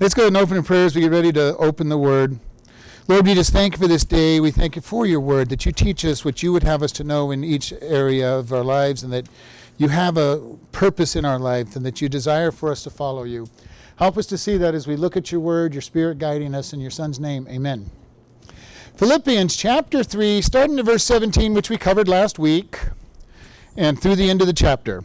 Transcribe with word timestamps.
Let's 0.00 0.12
go 0.12 0.22
ahead 0.22 0.32
and 0.32 0.42
open 0.42 0.56
in 0.56 0.64
prayer 0.64 0.86
as 0.86 0.96
we 0.96 1.02
get 1.02 1.12
ready 1.12 1.30
to 1.32 1.56
open 1.56 1.88
the 1.88 1.96
Word. 1.96 2.40
Lord, 3.06 3.26
we 3.26 3.34
just 3.34 3.52
thank 3.52 3.74
you 3.74 3.78
for 3.78 3.86
this 3.86 4.04
day. 4.04 4.40
We 4.40 4.50
thank 4.50 4.74
you 4.74 4.82
for 4.82 5.06
your 5.06 5.20
Word, 5.20 5.50
that 5.50 5.64
you 5.64 5.70
teach 5.70 6.04
us 6.04 6.24
what 6.24 6.42
you 6.42 6.52
would 6.52 6.64
have 6.64 6.82
us 6.82 6.90
to 6.92 7.04
know 7.04 7.30
in 7.30 7.44
each 7.44 7.72
area 7.80 8.36
of 8.36 8.52
our 8.52 8.64
lives, 8.64 9.04
and 9.04 9.12
that 9.12 9.28
you 9.78 9.88
have 9.88 10.16
a 10.16 10.56
purpose 10.72 11.14
in 11.14 11.24
our 11.24 11.38
life, 11.38 11.76
and 11.76 11.86
that 11.86 12.00
you 12.00 12.08
desire 12.08 12.50
for 12.50 12.72
us 12.72 12.82
to 12.82 12.90
follow 12.90 13.22
you. 13.22 13.48
Help 13.96 14.18
us 14.18 14.26
to 14.26 14.36
see 14.36 14.56
that 14.56 14.74
as 14.74 14.88
we 14.88 14.96
look 14.96 15.16
at 15.16 15.30
your 15.30 15.40
Word, 15.40 15.74
your 15.74 15.80
Spirit 15.80 16.18
guiding 16.18 16.56
us. 16.56 16.72
In 16.72 16.80
your 16.80 16.90
Son's 16.90 17.20
name, 17.20 17.46
amen. 17.48 17.88
Philippians 18.96 19.54
chapter 19.54 20.02
3, 20.02 20.42
starting 20.42 20.76
at 20.80 20.86
verse 20.86 21.04
17, 21.04 21.54
which 21.54 21.70
we 21.70 21.76
covered 21.76 22.08
last 22.08 22.40
week, 22.40 22.80
and 23.76 24.00
through 24.00 24.16
the 24.16 24.28
end 24.28 24.40
of 24.40 24.48
the 24.48 24.52
chapter. 24.52 25.04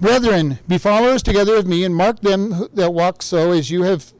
Brethren, 0.00 0.58
be 0.66 0.78
followers 0.78 1.22
together 1.22 1.56
of 1.56 1.66
me, 1.66 1.84
and 1.84 1.94
mark 1.94 2.20
them 2.20 2.68
that 2.74 2.92
walk 2.92 3.22
so 3.22 3.52
as 3.52 3.70
you 3.70 3.82
have 3.82 4.12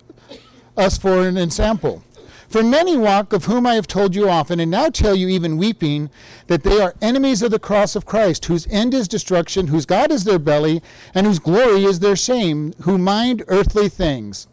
us 0.77 0.97
for 0.99 1.27
an 1.27 1.37
ensample. 1.37 2.03
For 2.49 2.63
many 2.63 2.97
walk, 2.97 3.33
of 3.33 3.47
whom 3.47 3.67
I 3.67 3.75
have 3.75 3.89
told 3.89 4.15
you 4.15 4.29
often, 4.29 4.61
and 4.61 4.71
now 4.71 4.89
tell 4.89 5.17
you 5.17 5.27
even 5.29 5.57
weeping, 5.57 6.11
that 6.47 6.63
they 6.63 6.81
are 6.81 6.95
enemies 7.03 7.43
of 7.43 7.51
the 7.51 7.59
cross 7.59 7.97
of 7.97 8.07
Christ, 8.07 8.45
whose 8.45 8.69
end 8.69 8.95
is 8.95 9.09
destruction, 9.09 9.67
whose 9.67 9.87
God 9.87 10.13
is 10.13 10.23
their 10.23 10.39
belly, 10.39 10.81
and 11.15 11.27
whose 11.27 11.41
glory 11.41 11.85
is 11.85 11.99
their 11.99 12.15
shame, 12.15 12.73
who 12.83 12.97
mind 12.97 13.43
earthly 13.49 13.89
things. 13.89 14.47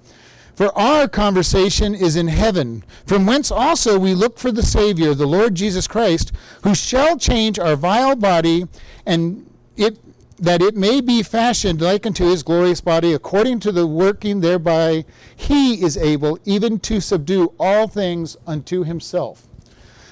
For 0.56 0.76
our 0.78 1.08
conversation 1.08 1.94
is 1.94 2.16
in 2.16 2.28
heaven, 2.28 2.84
from 3.06 3.28
whence 3.28 3.52
also 3.52 4.00
we 4.00 4.16
look 4.16 4.40
for 4.40 4.52
the 4.52 4.64
Savior, 4.64 5.14
the 5.14 5.28
Lord 5.28 5.54
Jesus 5.54 5.88
Christ, 5.88 6.32
who 6.64 6.74
shall 6.74 7.18
change 7.18 7.60
our 7.60 7.76
vile 7.76 8.16
body 8.16 8.68
and 9.06 9.46
it 9.78 9.98
that 10.42 10.60
it 10.60 10.76
may 10.76 11.00
be 11.00 11.22
fashioned 11.22 11.80
like 11.80 12.06
unto 12.06 12.26
his 12.26 12.42
glorious 12.42 12.82
body, 12.82 13.14
according 13.14 13.60
to 13.60 13.72
the 13.72 13.86
working 13.86 14.42
thereby 14.42 15.06
he 15.36 15.84
is 15.84 15.96
able 15.96 16.40
even 16.46 16.80
to 16.80 17.00
subdue 17.00 17.54
all 17.60 17.88
things 17.88 18.36
unto 18.48 18.84
himself. 18.84 19.48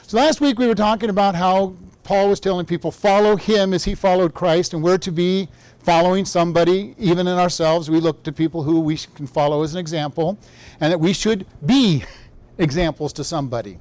So 0.03 0.17
last 0.17 0.39
week 0.39 0.59
we 0.59 0.67
were 0.67 0.75
talking 0.75 1.09
about 1.09 1.33
how 1.33 1.73
Paul 2.03 2.29
was 2.29 2.39
telling 2.39 2.67
people, 2.67 2.91
follow 2.91 3.35
him 3.35 3.73
as 3.73 3.83
he 3.83 3.95
followed 3.95 4.35
Christ, 4.35 4.73
and 4.73 4.83
we're 4.83 4.99
to 4.99 5.11
be 5.11 5.49
following 5.79 6.25
somebody, 6.25 6.93
even 6.99 7.27
in 7.27 7.37
ourselves. 7.37 7.89
We 7.89 7.99
look 7.99 8.21
to 8.23 8.31
people 8.31 8.63
who 8.63 8.79
we 8.79 8.97
can 8.97 9.25
follow 9.25 9.63
as 9.63 9.73
an 9.73 9.79
example, 9.79 10.37
and 10.79 10.91
that 10.91 10.99
we 10.99 11.11
should 11.11 11.45
be 11.65 12.03
examples 12.59 13.13
to 13.13 13.23
somebody. 13.23 13.79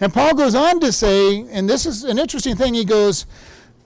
And 0.00 0.12
Paul 0.12 0.34
goes 0.34 0.54
on 0.54 0.80
to 0.80 0.92
say, 0.92 1.46
and 1.50 1.68
this 1.68 1.86
is 1.86 2.04
an 2.04 2.18
interesting 2.18 2.56
thing, 2.56 2.74
he 2.74 2.84
goes, 2.84 3.26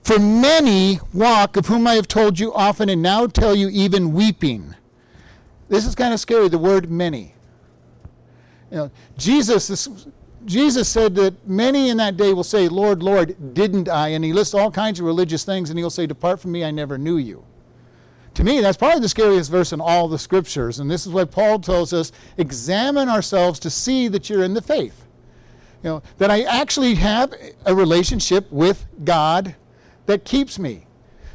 for 0.03 0.19
many 0.19 0.99
walk, 1.13 1.55
of 1.55 1.67
whom 1.67 1.87
I 1.87 1.93
have 1.95 2.07
told 2.07 2.39
you 2.39 2.53
often, 2.53 2.89
and 2.89 3.01
now 3.01 3.25
tell 3.27 3.55
you 3.55 3.69
even 3.69 4.13
weeping. 4.13 4.75
This 5.69 5.85
is 5.85 5.95
kind 5.95 6.13
of 6.13 6.19
scary, 6.19 6.49
the 6.49 6.57
word 6.57 6.91
many. 6.91 7.33
You 8.69 8.77
know, 8.77 8.91
Jesus, 9.17 9.67
this, 9.67 10.07
Jesus 10.45 10.89
said 10.89 11.15
that 11.15 11.47
many 11.47 11.89
in 11.89 11.97
that 11.97 12.17
day 12.17 12.33
will 12.33 12.43
say, 12.43 12.67
Lord, 12.67 13.01
Lord, 13.01 13.53
didn't 13.53 13.87
I? 13.87 14.09
And 14.09 14.25
he 14.25 14.33
lists 14.33 14.53
all 14.53 14.71
kinds 14.71 14.99
of 14.99 15.05
religious 15.05 15.45
things, 15.45 15.69
and 15.69 15.79
he'll 15.79 15.89
say, 15.89 16.05
Depart 16.05 16.41
from 16.41 16.51
me, 16.51 16.65
I 16.65 16.71
never 16.71 16.97
knew 16.97 17.17
you. 17.17 17.45
To 18.33 18.43
me, 18.43 18.59
that's 18.61 18.77
probably 18.77 18.99
the 18.99 19.09
scariest 19.09 19.51
verse 19.51 19.71
in 19.73 19.79
all 19.79 20.07
the 20.07 20.17
scriptures. 20.17 20.79
And 20.79 20.89
this 20.89 21.05
is 21.05 21.13
why 21.13 21.25
Paul 21.25 21.59
tells 21.59 21.93
us 21.93 22.11
examine 22.37 23.07
ourselves 23.07 23.59
to 23.59 23.69
see 23.69 24.07
that 24.07 24.29
you're 24.29 24.43
in 24.43 24.53
the 24.53 24.61
faith. 24.61 25.05
You 25.83 25.89
know, 25.89 26.03
that 26.17 26.31
I 26.31 26.41
actually 26.41 26.95
have 26.95 27.33
a 27.65 27.75
relationship 27.75 28.51
with 28.51 28.85
God 29.03 29.55
that 30.05 30.25
keeps 30.25 30.59
me. 30.59 30.85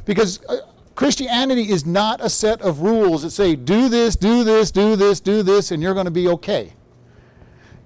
Because 0.05 0.43
uh, 0.45 0.57
Christianity 0.95 1.69
is 1.69 1.85
not 1.85 2.19
a 2.21 2.29
set 2.29 2.61
of 2.61 2.81
rules 2.81 3.21
that 3.23 3.31
say, 3.31 3.55
do 3.55 3.89
this, 3.89 4.15
do 4.15 4.43
this, 4.43 4.71
do 4.71 4.95
this, 4.95 5.19
do 5.19 5.43
this, 5.43 5.71
and 5.71 5.81
you're 5.81 5.93
going 5.93 6.05
to 6.05 6.11
be 6.11 6.27
okay. 6.27 6.73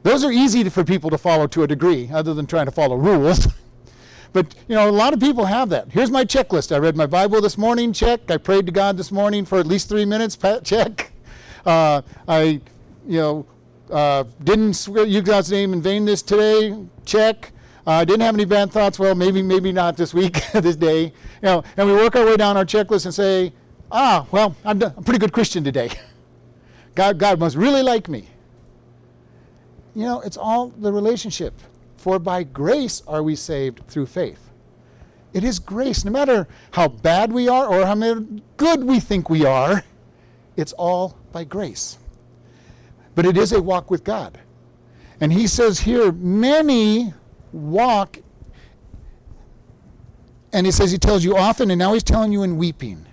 Those 0.04 0.24
are 0.24 0.32
easy 0.32 0.68
for 0.70 0.84
people 0.84 1.10
to 1.12 1.18
follow 1.18 1.48
to 1.48 1.64
a 1.64 1.68
degree, 1.68 2.10
other 2.12 2.34
than 2.34 2.46
trying 2.46 2.66
to 2.66 2.72
follow 2.72 2.96
rules. 2.96 3.48
but, 4.34 4.56
you 4.68 4.76
know, 4.76 4.90
a 4.90 4.92
lot 4.92 5.14
of 5.14 5.20
people 5.20 5.46
have 5.46 5.70
that. 5.70 5.92
Here's 5.92 6.12
my 6.12 6.26
checklist. 6.26 6.74
I 6.74 6.80
read 6.80 6.98
my 6.98 7.06
Bible 7.06 7.40
this 7.40 7.58
morning, 7.58 7.94
check. 7.94 8.30
I 8.30 8.38
prayed 8.38 8.66
to 8.66 8.72
God 8.72 8.98
this 8.98 9.12
morning 9.12 9.46
for 9.46 9.60
at 9.60 9.68
least 9.68 9.90
three 9.90 10.06
minutes, 10.06 10.38
check. 10.64 11.12
Uh, 11.66 12.02
I, 12.28 12.60
you 13.08 13.20
know, 13.20 13.46
uh, 13.90 14.26
didn't 14.44 14.86
use 14.86 15.22
God's 15.22 15.50
name 15.50 15.72
in 15.72 15.82
vain 15.82 16.04
this 16.04 16.22
today, 16.22 16.76
check. 17.06 17.53
I 17.86 18.02
uh, 18.02 18.06
didn't 18.06 18.22
have 18.22 18.36
any 18.36 18.46
bad 18.46 18.72
thoughts. 18.72 18.98
Well, 18.98 19.14
maybe, 19.14 19.42
maybe 19.42 19.74
not 19.74 19.98
this 19.98 20.14
week, 20.14 20.42
this 20.54 20.78
day. 20.78 21.04
You 21.04 21.12
know, 21.42 21.64
and 21.76 21.88
we 21.88 21.94
work 21.94 22.16
our 22.16 22.26
way 22.26 22.38
down 22.38 22.56
our 22.56 22.64
checklist 22.64 23.06
and 23.06 23.14
say, 23.14 23.52
ah, 23.92 24.26
well, 24.32 24.56
I'm, 24.64 24.82
I'm 24.82 24.94
a 24.98 25.02
pretty 25.02 25.20
good 25.20 25.34
Christian 25.34 25.64
today. 25.64 25.90
God, 26.96 27.18
God 27.18 27.40
must 27.40 27.58
really 27.58 27.84
like 27.84 28.08
me. 28.08 28.30
You 29.96 30.04
know, 30.04 30.22
it's 30.22 30.38
all 30.38 30.70
the 30.70 30.94
relationship. 30.94 31.54
For 31.98 32.20
by 32.20 32.44
grace 32.44 33.02
are 33.08 33.22
we 33.22 33.36
saved 33.36 33.86
through 33.88 34.06
faith. 34.06 34.50
It 35.34 35.44
is 35.44 35.60
grace. 35.60 36.06
No 36.06 36.12
matter 36.12 36.48
how 36.72 36.88
bad 36.88 37.34
we 37.34 37.50
are 37.50 37.66
or 37.66 37.86
how 37.86 37.96
good 38.58 38.84
we 38.84 39.00
think 39.00 39.30
we 39.30 39.46
are, 39.46 39.84
it's 40.56 40.74
all 40.74 41.18
by 41.32 41.44
grace. 41.44 41.98
But 43.16 43.26
it 43.26 43.38
is 43.38 43.52
a 43.52 43.62
walk 43.62 43.92
with 43.92 44.04
God. 44.04 44.40
And 45.20 45.34
he 45.34 45.48
says 45.48 45.82
here, 45.82 46.12
many 46.12 47.14
walk. 47.54 48.18
And 50.52 50.66
he 50.66 50.72
says 50.72 50.92
he 50.92 50.98
tells 50.98 51.24
you 51.24 51.38
often, 51.38 51.72
and 51.72 51.80
now 51.80 51.94
he's 51.94 52.04
telling 52.04 52.32
you 52.32 52.44
in 52.44 52.58
weeping. 52.58 53.06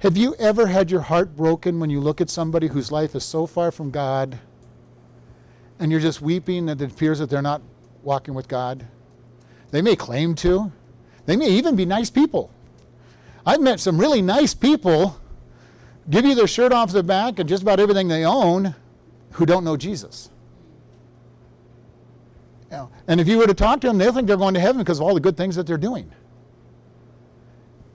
Have 0.00 0.16
you 0.16 0.34
ever 0.38 0.66
had 0.66 0.90
your 0.90 1.00
heart 1.00 1.34
broken 1.34 1.80
when 1.80 1.88
you 1.88 2.00
look 2.00 2.20
at 2.20 2.28
somebody 2.28 2.66
whose 2.66 2.92
life 2.92 3.14
is 3.14 3.24
so 3.24 3.46
far 3.46 3.70
from 3.70 3.90
God 3.90 4.38
and 5.78 5.90
you're 5.90 6.00
just 6.00 6.20
weeping 6.20 6.66
that 6.66 6.80
it 6.80 6.92
appears 6.92 7.20
that 7.20 7.30
they're 7.30 7.40
not 7.40 7.62
walking 8.02 8.34
with 8.34 8.46
God? 8.46 8.86
They 9.70 9.80
may 9.80 9.96
claim 9.96 10.34
to, 10.36 10.72
they 11.24 11.36
may 11.36 11.48
even 11.48 11.74
be 11.74 11.86
nice 11.86 12.10
people. 12.10 12.50
I've 13.46 13.60
met 13.60 13.80
some 13.80 13.98
really 13.98 14.20
nice 14.20 14.52
people 14.52 15.18
give 16.10 16.24
you 16.24 16.34
their 16.34 16.46
shirt 16.46 16.72
off 16.72 16.92
their 16.92 17.02
back 17.02 17.38
and 17.38 17.48
just 17.48 17.62
about 17.62 17.80
everything 17.80 18.08
they 18.08 18.24
own 18.24 18.74
who 19.32 19.46
don't 19.46 19.64
know 19.64 19.76
Jesus. 19.76 20.28
Know, 22.74 22.90
and 23.08 23.20
if 23.20 23.28
you 23.28 23.38
were 23.38 23.46
to 23.46 23.54
talk 23.54 23.80
to 23.80 23.86
them, 23.86 23.98
they'll 23.98 24.12
think 24.12 24.26
they're 24.26 24.36
going 24.36 24.54
to 24.54 24.60
heaven 24.60 24.78
because 24.78 24.98
of 24.98 25.06
all 25.06 25.14
the 25.14 25.20
good 25.20 25.36
things 25.36 25.56
that 25.56 25.66
they're 25.66 25.76
doing. 25.76 26.10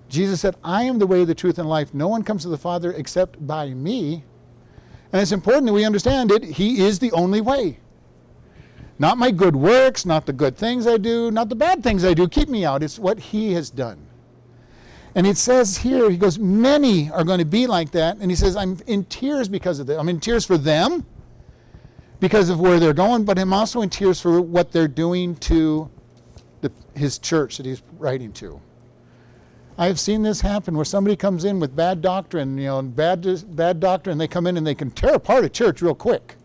Jesus 0.09 0.41
said, 0.41 0.55
I 0.63 0.83
am 0.83 0.99
the 0.99 1.07
way, 1.07 1.23
the 1.23 1.35
truth, 1.35 1.59
and 1.59 1.69
life. 1.69 1.93
No 1.93 2.07
one 2.07 2.23
comes 2.23 2.41
to 2.43 2.49
the 2.49 2.57
Father 2.57 2.91
except 2.93 3.45
by 3.45 3.69
me. 3.69 4.23
And 5.13 5.21
it's 5.21 5.31
important 5.31 5.67
that 5.67 5.73
we 5.73 5.85
understand 5.85 6.31
it. 6.31 6.43
He 6.43 6.81
is 6.81 6.99
the 6.99 7.11
only 7.11 7.41
way. 7.41 7.79
Not 8.97 9.17
my 9.17 9.31
good 9.31 9.55
works, 9.55 10.05
not 10.05 10.25
the 10.25 10.33
good 10.33 10.57
things 10.57 10.85
I 10.85 10.97
do, 10.97 11.31
not 11.31 11.49
the 11.49 11.55
bad 11.55 11.83
things 11.83 12.03
I 12.03 12.13
do. 12.13 12.27
Keep 12.27 12.49
me 12.49 12.65
out. 12.65 12.83
It's 12.83 12.99
what 12.99 13.19
He 13.19 13.53
has 13.53 13.69
done. 13.69 14.07
And 15.15 15.25
it 15.25 15.37
says 15.37 15.77
here, 15.77 16.09
He 16.09 16.17
goes, 16.17 16.37
many 16.37 17.09
are 17.11 17.23
going 17.23 17.39
to 17.39 17.45
be 17.45 17.65
like 17.67 17.91
that. 17.91 18.17
And 18.17 18.29
He 18.31 18.35
says, 18.35 18.55
I'm 18.55 18.77
in 18.87 19.05
tears 19.05 19.47
because 19.47 19.79
of 19.79 19.87
that. 19.87 19.99
I'm 19.99 20.09
in 20.09 20.19
tears 20.19 20.45
for 20.45 20.57
them 20.57 21.05
because 22.19 22.49
of 22.49 22.59
where 22.59 22.79
they're 22.79 22.93
going, 22.93 23.23
but 23.23 23.39
I'm 23.39 23.53
also 23.53 23.81
in 23.81 23.89
tears 23.89 24.19
for 24.19 24.41
what 24.41 24.71
they're 24.71 24.87
doing 24.87 25.35
to 25.37 25.89
the, 26.61 26.71
his 26.95 27.17
church 27.17 27.57
that 27.57 27.65
he's 27.65 27.81
writing 27.97 28.33
to. 28.33 28.59
I 29.77 29.87
have 29.87 29.99
seen 29.99 30.23
this 30.23 30.41
happen 30.41 30.75
where 30.75 30.83
somebody 30.83 31.15
comes 31.15 31.45
in 31.45 31.59
with 31.59 31.73
bad 31.73 32.01
doctrine, 32.01 32.57
you 32.57 32.65
know, 32.65 32.81
bad 32.81 33.25
bad 33.55 33.79
doctrine. 33.79 34.17
They 34.17 34.27
come 34.27 34.45
in 34.45 34.57
and 34.57 34.67
they 34.67 34.75
can 34.75 34.91
tear 34.91 35.13
apart 35.13 35.45
a 35.45 35.49
church 35.49 35.81
real 35.81 35.95
quick. 35.95 36.35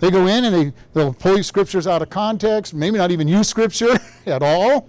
They 0.00 0.10
go 0.10 0.26
in 0.26 0.44
and 0.44 0.54
they 0.54 0.72
they'll 0.92 1.14
pull 1.14 1.42
scriptures 1.42 1.86
out 1.86 2.02
of 2.02 2.10
context, 2.10 2.74
maybe 2.74 2.98
not 2.98 3.10
even 3.10 3.28
use 3.28 3.48
scripture 3.48 3.98
at 4.26 4.42
all. 4.42 4.88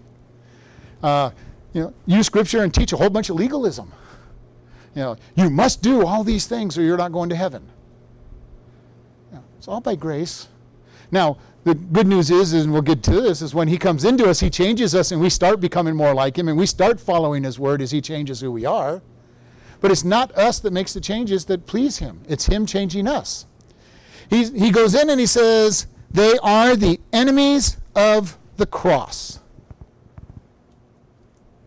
Uh, 1.01 1.31
you 1.73 1.83
know, 1.83 1.93
use 2.05 2.25
scripture 2.25 2.61
and 2.63 2.73
teach 2.73 2.91
a 2.91 2.97
whole 2.97 3.09
bunch 3.09 3.29
of 3.29 3.37
legalism. 3.37 3.91
You 4.93 5.01
know, 5.03 5.15
you 5.35 5.49
must 5.49 5.81
do 5.81 6.05
all 6.05 6.25
these 6.25 6.47
things 6.47 6.77
or 6.77 6.81
you're 6.81 6.97
not 6.97 7.13
going 7.13 7.29
to 7.29 7.35
heaven. 7.37 7.69
It's 9.61 9.67
all 9.67 9.79
by 9.79 9.93
grace. 9.93 10.47
Now, 11.11 11.37
the 11.65 11.75
good 11.75 12.07
news 12.07 12.31
is, 12.31 12.51
and 12.51 12.73
we'll 12.73 12.81
get 12.81 13.03
to 13.03 13.21
this, 13.21 13.43
is 13.43 13.53
when 13.53 13.67
He 13.67 13.77
comes 13.77 14.03
into 14.03 14.27
us, 14.27 14.39
He 14.39 14.49
changes 14.49 14.95
us 14.95 15.11
and 15.11 15.21
we 15.21 15.29
start 15.29 15.59
becoming 15.59 15.95
more 15.95 16.15
like 16.15 16.35
Him 16.35 16.47
and 16.47 16.57
we 16.57 16.65
start 16.65 16.99
following 16.99 17.43
His 17.43 17.59
Word 17.59 17.79
as 17.79 17.91
He 17.91 18.01
changes 18.01 18.41
who 18.41 18.51
we 18.51 18.65
are. 18.65 19.03
But 19.79 19.91
it's 19.91 20.03
not 20.03 20.31
us 20.31 20.59
that 20.61 20.73
makes 20.73 20.93
the 20.93 20.99
changes 20.99 21.45
that 21.45 21.67
please 21.67 21.99
Him, 21.99 22.23
it's 22.27 22.47
Him 22.47 22.65
changing 22.65 23.07
us. 23.07 23.45
He's, 24.31 24.51
he 24.51 24.71
goes 24.71 24.95
in 24.95 25.11
and 25.11 25.19
He 25.19 25.27
says, 25.27 25.85
They 26.09 26.39
are 26.39 26.75
the 26.75 26.99
enemies 27.13 27.77
of 27.95 28.39
the 28.57 28.65
cross. 28.65 29.41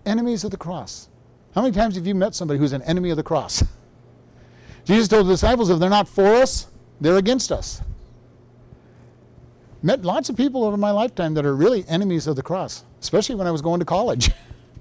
Enemies 0.05 0.43
of 0.43 0.51
the 0.51 0.57
cross. 0.57 1.11
How 1.55 1.63
many 1.63 1.73
times 1.73 1.95
have 1.95 2.09
you 2.09 2.17
met 2.17 2.35
somebody 2.35 2.59
who's 2.59 2.73
an 2.73 2.83
enemy 2.83 3.11
of 3.11 3.17
the 3.17 3.23
cross? 3.23 3.63
Jesus 4.85 5.07
told 5.07 5.29
the 5.29 5.35
disciples, 5.35 5.71
if 5.71 5.79
they're 5.79 5.89
not 5.89 6.09
for 6.09 6.27
us, 6.27 6.67
they're 7.05 7.19
against 7.19 7.53
us. 7.53 7.83
Met 9.83 10.03
lots 10.03 10.31
of 10.31 10.37
people 10.37 10.65
over 10.65 10.79
my 10.79 10.91
lifetime 10.91 11.35
that 11.35 11.45
are 11.45 11.55
really 11.55 11.85
enemies 11.87 12.27
of 12.27 12.37
the 12.37 12.43
cross, 12.43 12.85
especially 13.03 13.35
when 13.35 13.47
I 13.47 13.51
was 13.51 13.61
going 13.61 13.81
to 13.81 13.85
college. 13.85 14.31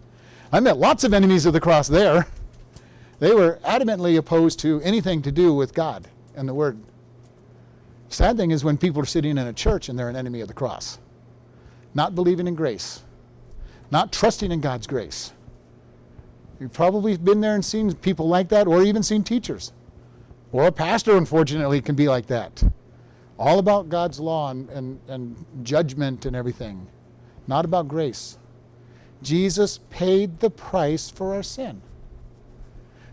I 0.53 0.61
met 0.61 0.77
lots 0.77 1.03
of 1.03 1.13
enemies 1.13 1.45
of 1.45 1.51
the 1.51 1.59
cross 1.59 1.87
there. 1.87 2.27
They 3.19 3.33
were 3.33 3.59
adamantly 3.65 4.17
opposed 4.17 4.59
to 4.59 4.79
anything 4.81 5.21
to 5.23 5.31
do 5.31 5.53
with 5.53 5.73
God 5.73 6.07
and 6.35 6.47
the 6.47 6.53
word. 6.53 6.77
Sad 8.07 8.37
thing 8.37 8.51
is 8.51 8.63
when 8.63 8.77
people 8.77 9.01
are 9.01 9.05
sitting 9.05 9.37
in 9.37 9.47
a 9.47 9.53
church 9.53 9.89
and 9.89 9.99
they're 9.99 10.09
an 10.09 10.15
enemy 10.15 10.39
of 10.39 10.47
the 10.47 10.53
cross, 10.53 10.99
not 11.93 12.15
believing 12.15 12.47
in 12.47 12.55
grace, 12.55 13.01
not 13.91 14.13
trusting 14.13 14.51
in 14.51 14.61
God's 14.61 14.87
grace. 14.87 15.33
You've 16.59 16.73
probably 16.73 17.17
been 17.17 17.41
there 17.41 17.55
and 17.55 17.65
seen 17.65 17.93
people 17.95 18.29
like 18.29 18.47
that, 18.49 18.67
or 18.67 18.83
even 18.83 19.03
seen 19.03 19.23
teachers. 19.23 19.73
Or 20.53 20.67
a 20.67 20.71
pastor, 20.71 21.17
unfortunately, 21.17 21.81
can 21.81 21.95
be 21.95 22.07
like 22.07 22.27
that. 22.27 22.63
All 23.39 23.57
about 23.57 23.89
God's 23.89 24.19
law 24.19 24.51
and, 24.51 24.69
and, 24.69 24.99
and 25.07 25.45
judgment 25.63 26.27
and 26.27 26.35
everything, 26.35 26.87
not 27.47 27.65
about 27.65 27.87
grace. 27.87 28.37
Jesus 29.23 29.79
paid 29.89 30.39
the 30.39 30.51
price 30.51 31.09
for 31.09 31.33
our 31.33 31.41
sin. 31.41 31.81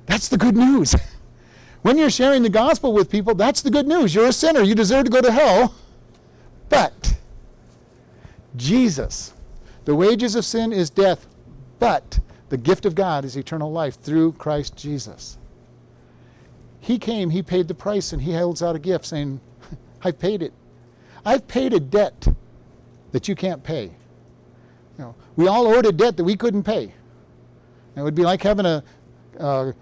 That's 0.05 0.29
the 0.29 0.37
good 0.37 0.57
news. 0.57 0.95
when 1.83 1.97
you're 1.97 2.11
sharing 2.11 2.43
the 2.43 2.51
gospel 2.51 2.93
with 2.93 3.11
people, 3.11 3.35
that's 3.35 3.63
the 3.63 3.71
good 3.71 3.89
news. 3.89 4.15
You're 4.15 4.29
a 4.29 4.33
sinner. 4.33 4.61
You 4.61 4.75
deserve 4.75 5.07
to 5.07 5.11
go 5.11 5.23
to 5.23 5.33
hell. 5.33 5.75
But 6.69 7.17
Jesus, 8.55 9.33
the 9.87 9.95
wages 9.95 10.35
of 10.35 10.45
sin 10.45 10.73
is 10.73 10.91
death, 10.91 11.27
but 11.79 12.21
the 12.51 12.59
gift 12.59 12.85
of 12.85 12.95
God 12.95 13.25
is 13.25 13.37
eternal 13.37 13.73
life 13.73 13.99
through 13.99 14.33
Christ 14.33 14.77
Jesus. 14.77 15.39
He 16.81 16.99
came, 16.99 17.31
He 17.31 17.43
paid 17.43 17.69
the 17.69 17.75
price, 17.75 18.13
and 18.13 18.23
He 18.23 18.35
holds 18.35 18.63
out 18.63 18.75
a 18.77 18.79
gift 18.79 19.07
saying, 19.07 19.41
I've 20.03 20.19
paid 20.19 20.43
it. 20.43 20.53
I've 21.25 21.47
paid 21.47 21.73
a 21.75 21.81
debt 21.81 22.29
that 23.13 23.29
you 23.29 23.35
can't 23.35 23.63
pay. 23.63 23.85
You 23.85 25.05
know, 25.05 25.15
we 25.37 25.47
all 25.47 25.67
owed 25.67 25.87
a 25.87 25.93
debt 25.93 26.17
that 26.17 26.25
we 26.25 26.37
couldn't 26.37 26.63
pay. 26.63 26.95
It 27.97 28.03
would 28.03 28.15
be 28.15 28.23
like 28.23 28.43
having 28.43 28.67
a, 28.67 28.83
a 29.39 29.75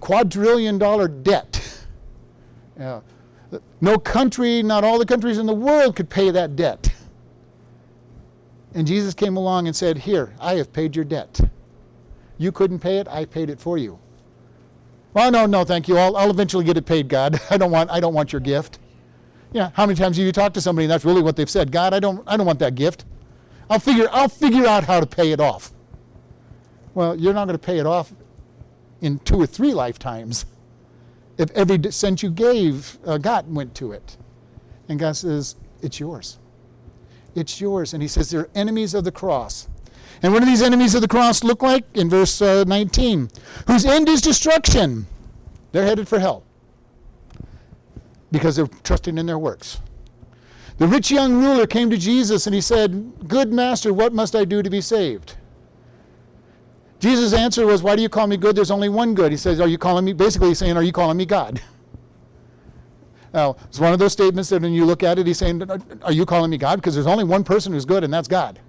quadrillion 0.00 0.78
dollar 0.78 1.08
debt. 1.08 1.58
Yeah. 2.78 3.00
No 3.82 3.98
country, 3.98 4.62
not 4.62 4.82
all 4.82 4.98
the 4.98 5.04
countries 5.04 5.36
in 5.36 5.44
the 5.44 5.54
world 5.54 5.94
could 5.94 6.08
pay 6.08 6.30
that 6.30 6.56
debt. 6.56 6.88
And 8.74 8.86
Jesus 8.86 9.12
came 9.12 9.36
along 9.36 9.66
and 9.66 9.76
said, 9.76 9.98
Here, 9.98 10.34
I 10.40 10.54
have 10.54 10.72
paid 10.72 10.96
your 10.96 11.04
debt. 11.04 11.38
You 12.38 12.50
couldn't 12.50 12.78
pay 12.78 12.98
it, 12.98 13.06
I 13.08 13.26
paid 13.26 13.50
it 13.50 13.60
for 13.60 13.76
you. 13.76 13.98
Well, 15.14 15.30
no, 15.30 15.46
no, 15.46 15.64
thank 15.64 15.88
you. 15.88 15.98
I'll, 15.98 16.16
I'll 16.16 16.30
eventually 16.30 16.64
get 16.64 16.76
it 16.76 16.86
paid, 16.86 17.08
God. 17.08 17.40
I 17.50 17.56
don't 17.56 17.70
want, 17.70 17.90
I 17.90 18.00
don't 18.00 18.14
want 18.14 18.32
your 18.32 18.40
gift. 18.40 18.78
Yeah, 19.52 19.70
how 19.74 19.84
many 19.84 19.98
times 19.98 20.16
have 20.16 20.24
you 20.24 20.32
talked 20.32 20.54
to 20.54 20.60
somebody 20.60 20.84
and 20.84 20.90
that's 20.90 21.04
really 21.04 21.20
what 21.22 21.36
they've 21.36 21.50
said? 21.50 21.70
God, 21.70 21.92
I 21.92 22.00
don't, 22.00 22.22
I 22.26 22.36
don't 22.36 22.46
want 22.46 22.58
that 22.60 22.74
gift. 22.74 23.04
I'll 23.68 23.78
figure, 23.78 24.08
I'll 24.10 24.28
figure 24.28 24.66
out 24.66 24.84
how 24.84 25.00
to 25.00 25.06
pay 25.06 25.32
it 25.32 25.40
off. 25.40 25.72
Well, 26.94 27.18
you're 27.18 27.34
not 27.34 27.46
going 27.46 27.58
to 27.58 27.64
pay 27.64 27.78
it 27.78 27.86
off 27.86 28.12
in 29.00 29.18
two 29.20 29.40
or 29.40 29.46
three 29.46 29.74
lifetimes 29.74 30.46
if 31.38 31.50
every 31.52 31.90
cent 31.90 32.22
you 32.22 32.30
gave 32.30 32.98
uh, 33.06 33.18
got 33.18 33.46
went 33.46 33.74
to 33.76 33.92
it. 33.92 34.16
And 34.88 34.98
God 34.98 35.16
says, 35.16 35.56
it's 35.80 35.98
yours. 36.00 36.38
It's 37.34 37.60
yours. 37.60 37.94
And 37.94 38.02
he 38.02 38.08
says, 38.08 38.30
they're 38.30 38.48
enemies 38.54 38.94
of 38.94 39.04
the 39.04 39.12
cross. 39.12 39.68
And 40.22 40.32
what 40.32 40.40
do 40.40 40.46
these 40.46 40.62
enemies 40.62 40.94
of 40.94 41.00
the 41.00 41.08
cross 41.08 41.42
look 41.42 41.62
like? 41.62 41.84
In 41.94 42.08
verse 42.08 42.40
uh, 42.40 42.64
19, 42.64 43.28
whose 43.66 43.84
end 43.84 44.08
is 44.08 44.20
destruction. 44.20 45.06
They're 45.72 45.84
headed 45.84 46.06
for 46.06 46.18
hell 46.18 46.44
because 48.30 48.56
they're 48.56 48.68
trusting 48.84 49.18
in 49.18 49.26
their 49.26 49.38
works. 49.38 49.80
The 50.78 50.86
rich 50.86 51.10
young 51.10 51.34
ruler 51.34 51.66
came 51.66 51.90
to 51.90 51.98
Jesus 51.98 52.46
and 52.46 52.54
he 52.54 52.60
said, 52.60 53.28
Good 53.28 53.52
master, 53.52 53.92
what 53.92 54.12
must 54.12 54.34
I 54.34 54.44
do 54.44 54.62
to 54.62 54.70
be 54.70 54.80
saved? 54.80 55.36
Jesus' 56.98 57.32
answer 57.32 57.66
was, 57.66 57.82
Why 57.82 57.96
do 57.96 58.02
you 58.02 58.08
call 58.08 58.26
me 58.26 58.36
good? 58.36 58.56
There's 58.56 58.70
only 58.70 58.88
one 58.88 59.14
good. 59.14 59.32
He 59.32 59.38
says, 59.38 59.60
Are 59.60 59.68
you 59.68 59.78
calling 59.78 60.04
me, 60.04 60.12
basically 60.12 60.54
saying, 60.54 60.76
Are 60.76 60.82
you 60.82 60.92
calling 60.92 61.16
me 61.16 61.26
God? 61.26 61.60
Now, 63.34 63.56
it's 63.64 63.80
one 63.80 63.94
of 63.94 63.98
those 63.98 64.12
statements 64.12 64.50
that 64.50 64.60
when 64.60 64.74
you 64.74 64.84
look 64.84 65.02
at 65.02 65.18
it, 65.18 65.26
he's 65.26 65.38
saying, 65.38 65.62
Are 66.02 66.12
you 66.12 66.26
calling 66.26 66.50
me 66.50 66.58
God? 66.58 66.76
Because 66.76 66.94
there's 66.94 67.06
only 67.06 67.24
one 67.24 67.44
person 67.44 67.72
who's 67.72 67.86
good, 67.86 68.04
and 68.04 68.12
that's 68.12 68.28
God. 68.28 68.60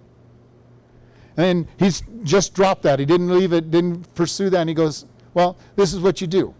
And 1.38 1.68
he's 1.77 2.03
just 2.24 2.53
dropped 2.53 2.83
that. 2.83 3.00
He 3.00 3.06
didn't 3.06 3.30
leave 3.30 3.53
it, 3.53 3.71
didn't 3.71 4.13
pursue 4.15 4.50
that. 4.51 4.62
And 4.62 4.69
he 4.69 4.75
goes, 4.75 5.06
Well, 5.33 5.57
this 5.75 5.94
is 5.94 6.00
what 6.00 6.21
you 6.21 6.27
do. 6.27 6.53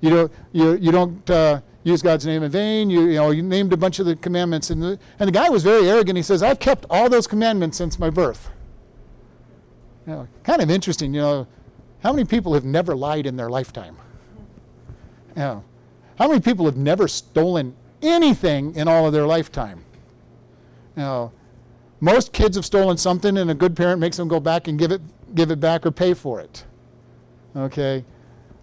You 0.00 0.10
don't, 0.10 0.32
you, 0.52 0.74
you 0.74 0.92
don't 0.92 1.30
uh, 1.30 1.60
use 1.84 2.02
God's 2.02 2.26
name 2.26 2.42
in 2.42 2.50
vain. 2.50 2.90
You, 2.90 3.02
you 3.02 3.14
know, 3.14 3.30
you 3.30 3.42
named 3.42 3.72
a 3.72 3.76
bunch 3.76 3.98
of 3.98 4.06
the 4.06 4.16
commandments. 4.16 4.70
And 4.70 4.82
the, 4.82 4.98
and 5.18 5.28
the 5.28 5.32
guy 5.32 5.48
was 5.48 5.62
very 5.62 5.88
arrogant. 5.88 6.16
He 6.16 6.22
says, 6.22 6.42
I've 6.42 6.58
kept 6.58 6.84
all 6.90 7.08
those 7.08 7.26
commandments 7.26 7.78
since 7.78 7.98
my 7.98 8.10
birth. 8.10 8.50
You 10.06 10.12
know, 10.12 10.28
kind 10.42 10.62
of 10.62 10.70
interesting, 10.70 11.14
you 11.14 11.20
know, 11.20 11.46
how 12.00 12.12
many 12.12 12.24
people 12.24 12.54
have 12.54 12.64
never 12.64 12.94
lied 12.94 13.26
in 13.26 13.36
their 13.36 13.50
lifetime? 13.50 13.96
You 15.34 15.42
know, 15.42 15.64
how 16.18 16.28
many 16.28 16.40
people 16.40 16.64
have 16.66 16.76
never 16.76 17.08
stolen 17.08 17.74
anything 18.02 18.74
in 18.76 18.86
all 18.86 19.06
of 19.06 19.12
their 19.12 19.26
lifetime? 19.26 19.84
You 20.96 21.02
know, 21.02 21.32
most 22.00 22.32
kids 22.32 22.56
have 22.56 22.64
stolen 22.64 22.96
something, 22.96 23.36
and 23.36 23.50
a 23.50 23.54
good 23.54 23.76
parent 23.76 24.00
makes 24.00 24.16
them 24.16 24.28
go 24.28 24.40
back 24.40 24.68
and 24.68 24.78
give 24.78 24.92
it, 24.92 25.00
give 25.34 25.50
it 25.50 25.60
back 25.60 25.86
or 25.86 25.90
pay 25.90 26.14
for 26.14 26.40
it. 26.40 26.64
Okay? 27.56 28.04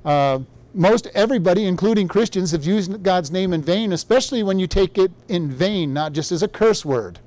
Uh, 0.06 0.40
most 0.74 1.08
everybody, 1.14 1.66
including 1.66 2.08
Christians, 2.08 2.52
have 2.52 2.64
used 2.64 3.04
God's 3.04 3.32
name 3.32 3.54
in 3.54 3.62
vain, 3.62 3.94
especially 3.94 4.44
when 4.44 4.60
you 4.60 4.68
take 4.68 4.98
it 4.98 5.12
in 5.28 5.52
vain, 5.52 5.94
not 5.94 6.14
just 6.14 6.32
as 6.32 6.44
a 6.44 6.48
curse 6.48 6.84
word 6.84 7.20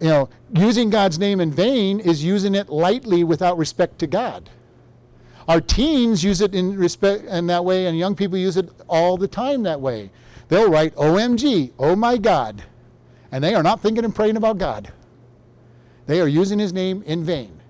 you 0.00 0.08
know, 0.08 0.28
using 0.52 0.90
God's 0.90 1.18
name 1.18 1.40
in 1.40 1.50
vain 1.50 2.00
is 2.00 2.24
using 2.24 2.54
it 2.54 2.68
lightly 2.68 3.24
without 3.24 3.56
respect 3.56 3.98
to 4.00 4.06
God. 4.06 4.50
Our 5.48 5.60
teens 5.60 6.24
use 6.24 6.40
it 6.40 6.54
in 6.54 6.76
respect 6.76 7.24
in 7.24 7.46
that 7.46 7.64
way, 7.64 7.86
and 7.86 7.98
young 7.98 8.14
people 8.14 8.38
use 8.38 8.56
it 8.56 8.68
all 8.88 9.16
the 9.16 9.28
time 9.28 9.62
that 9.62 9.80
way. 9.80 10.10
They'll 10.48 10.70
write 10.70 10.94
OMG, 10.96 11.72
oh 11.78 11.96
my 11.96 12.16
God, 12.16 12.64
and 13.34 13.42
they 13.42 13.52
are 13.52 13.64
not 13.64 13.80
thinking 13.80 14.04
and 14.04 14.14
praying 14.14 14.36
about 14.36 14.58
God. 14.58 14.92
They 16.06 16.20
are 16.20 16.28
using 16.28 16.60
his 16.60 16.72
name 16.72 17.02
in 17.02 17.24
vain. 17.24 17.60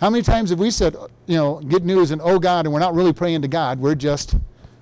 How 0.00 0.08
many 0.08 0.22
times 0.22 0.48
have 0.48 0.58
we 0.58 0.70
said, 0.70 0.96
you 1.26 1.36
know, 1.36 1.60
good 1.60 1.84
news 1.84 2.10
and 2.10 2.22
oh 2.24 2.38
God, 2.38 2.64
and 2.64 2.72
we're 2.72 2.80
not 2.80 2.94
really 2.94 3.12
praying 3.12 3.42
to 3.42 3.48
God, 3.48 3.80
we're 3.80 3.94
just 3.94 4.36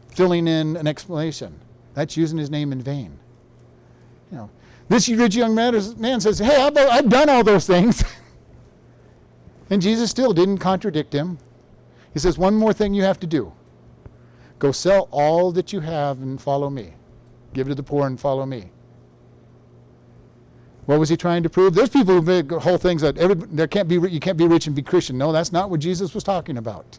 filling 0.07 0.47
in 0.47 0.77
an 0.77 0.87
explanation. 0.87 1.59
That's 1.95 2.17
using 2.17 2.39
his 2.39 2.51
name 2.51 2.71
in 2.71 2.83
vain. 2.83 3.19
You 4.31 4.39
know, 4.39 4.51
this 4.89 5.09
rich 5.09 5.35
young 5.35 5.57
man, 5.57 6.21
says, 6.21 6.39
Hey, 6.39 6.63
I've, 6.63 6.79
I've 6.79 7.09
done 7.09 7.29
all 7.29 7.43
those 7.43 7.67
things. 7.67 8.05
and 9.71 9.83
Jesus 9.83 10.09
still 10.09 10.33
didn't 10.33 10.59
contradict 10.59 11.13
him. 11.13 11.39
He 12.13 12.21
says, 12.21 12.39
One 12.39 12.55
more 12.55 12.73
thing 12.73 12.95
you 12.95 13.03
have 13.03 13.19
to 13.19 13.27
do 13.27 13.53
go 14.61 14.71
sell 14.71 15.09
all 15.11 15.51
that 15.51 15.73
you 15.73 15.81
have 15.81 16.23
and 16.23 16.41
follow 16.41 16.71
me. 16.71 16.93
Give 17.53 17.67
to 17.67 17.75
the 17.75 17.83
poor 17.83 18.07
and 18.07 18.21
follow 18.21 18.47
me. 18.47 18.71
What 20.87 20.99
was 20.99 21.09
he 21.09 21.17
trying 21.17 21.43
to 21.45 21.49
prove? 21.49 21.75
There's 21.75 21.91
people 21.91 22.15
who 22.15 22.23
make 22.23 22.51
whole 22.51 22.79
things 22.79 23.03
that 23.03 23.15
there 23.53 23.69
can't 23.69 23.89
be, 23.89 23.95
you 23.95 24.21
can't 24.21 24.37
be 24.37 24.47
rich 24.47 24.67
and 24.67 24.75
be 24.75 24.83
Christian. 24.83 25.17
No, 25.17 25.31
that's 25.31 25.53
not 25.53 25.71
what 25.71 25.81
Jesus 25.81 26.15
was 26.15 26.25
talking 26.25 26.57
about. 26.57 26.99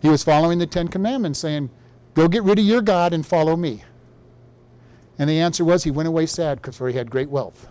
He 0.00 0.08
was 0.08 0.24
following 0.24 0.58
the 0.58 0.66
Ten 0.66 0.88
Commandments, 0.88 1.38
saying, 1.38 1.70
Go 2.14 2.28
get 2.28 2.42
rid 2.42 2.58
of 2.58 2.64
your 2.64 2.80
God 2.80 3.12
and 3.12 3.26
follow 3.26 3.56
me. 3.56 3.82
And 5.18 5.28
the 5.28 5.38
answer 5.38 5.64
was 5.64 5.84
he 5.84 5.90
went 5.90 6.08
away 6.08 6.26
sad 6.26 6.62
because 6.62 6.78
he 6.78 6.96
had 6.96 7.10
great 7.10 7.28
wealth. 7.28 7.68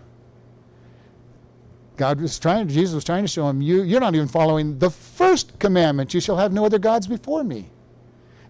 God 1.96 2.20
was 2.20 2.38
trying, 2.38 2.68
Jesus 2.68 2.94
was 2.94 3.04
trying 3.04 3.24
to 3.24 3.28
show 3.28 3.48
him, 3.48 3.62
you, 3.62 3.82
you're 3.82 4.00
not 4.00 4.14
even 4.14 4.28
following 4.28 4.78
the 4.78 4.90
first 4.90 5.58
commandment. 5.58 6.12
You 6.12 6.20
shall 6.20 6.36
have 6.36 6.52
no 6.52 6.66
other 6.66 6.78
gods 6.78 7.06
before 7.06 7.42
me. 7.42 7.70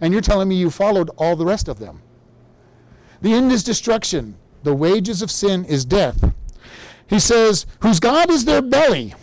And 0.01 0.13
you're 0.13 0.23
telling 0.23 0.49
me 0.49 0.57
you 0.57 0.71
followed 0.71 1.11
all 1.17 1.37
the 1.37 1.47
rest 1.47 1.69
of 1.69 1.79
them. 1.79 2.03
The 3.23 3.33
end 3.33 3.53
is 3.53 3.65
destruction. 3.65 4.37
The 4.63 4.75
wages 4.75 5.23
of 5.23 5.31
sin 5.31 5.65
is 5.65 5.85
death. 5.85 6.35
He 7.09 7.21
says, 7.21 7.67
whose 7.81 8.01
God 8.01 8.31
is 8.31 8.45
their 8.45 8.63
belly. 8.63 9.15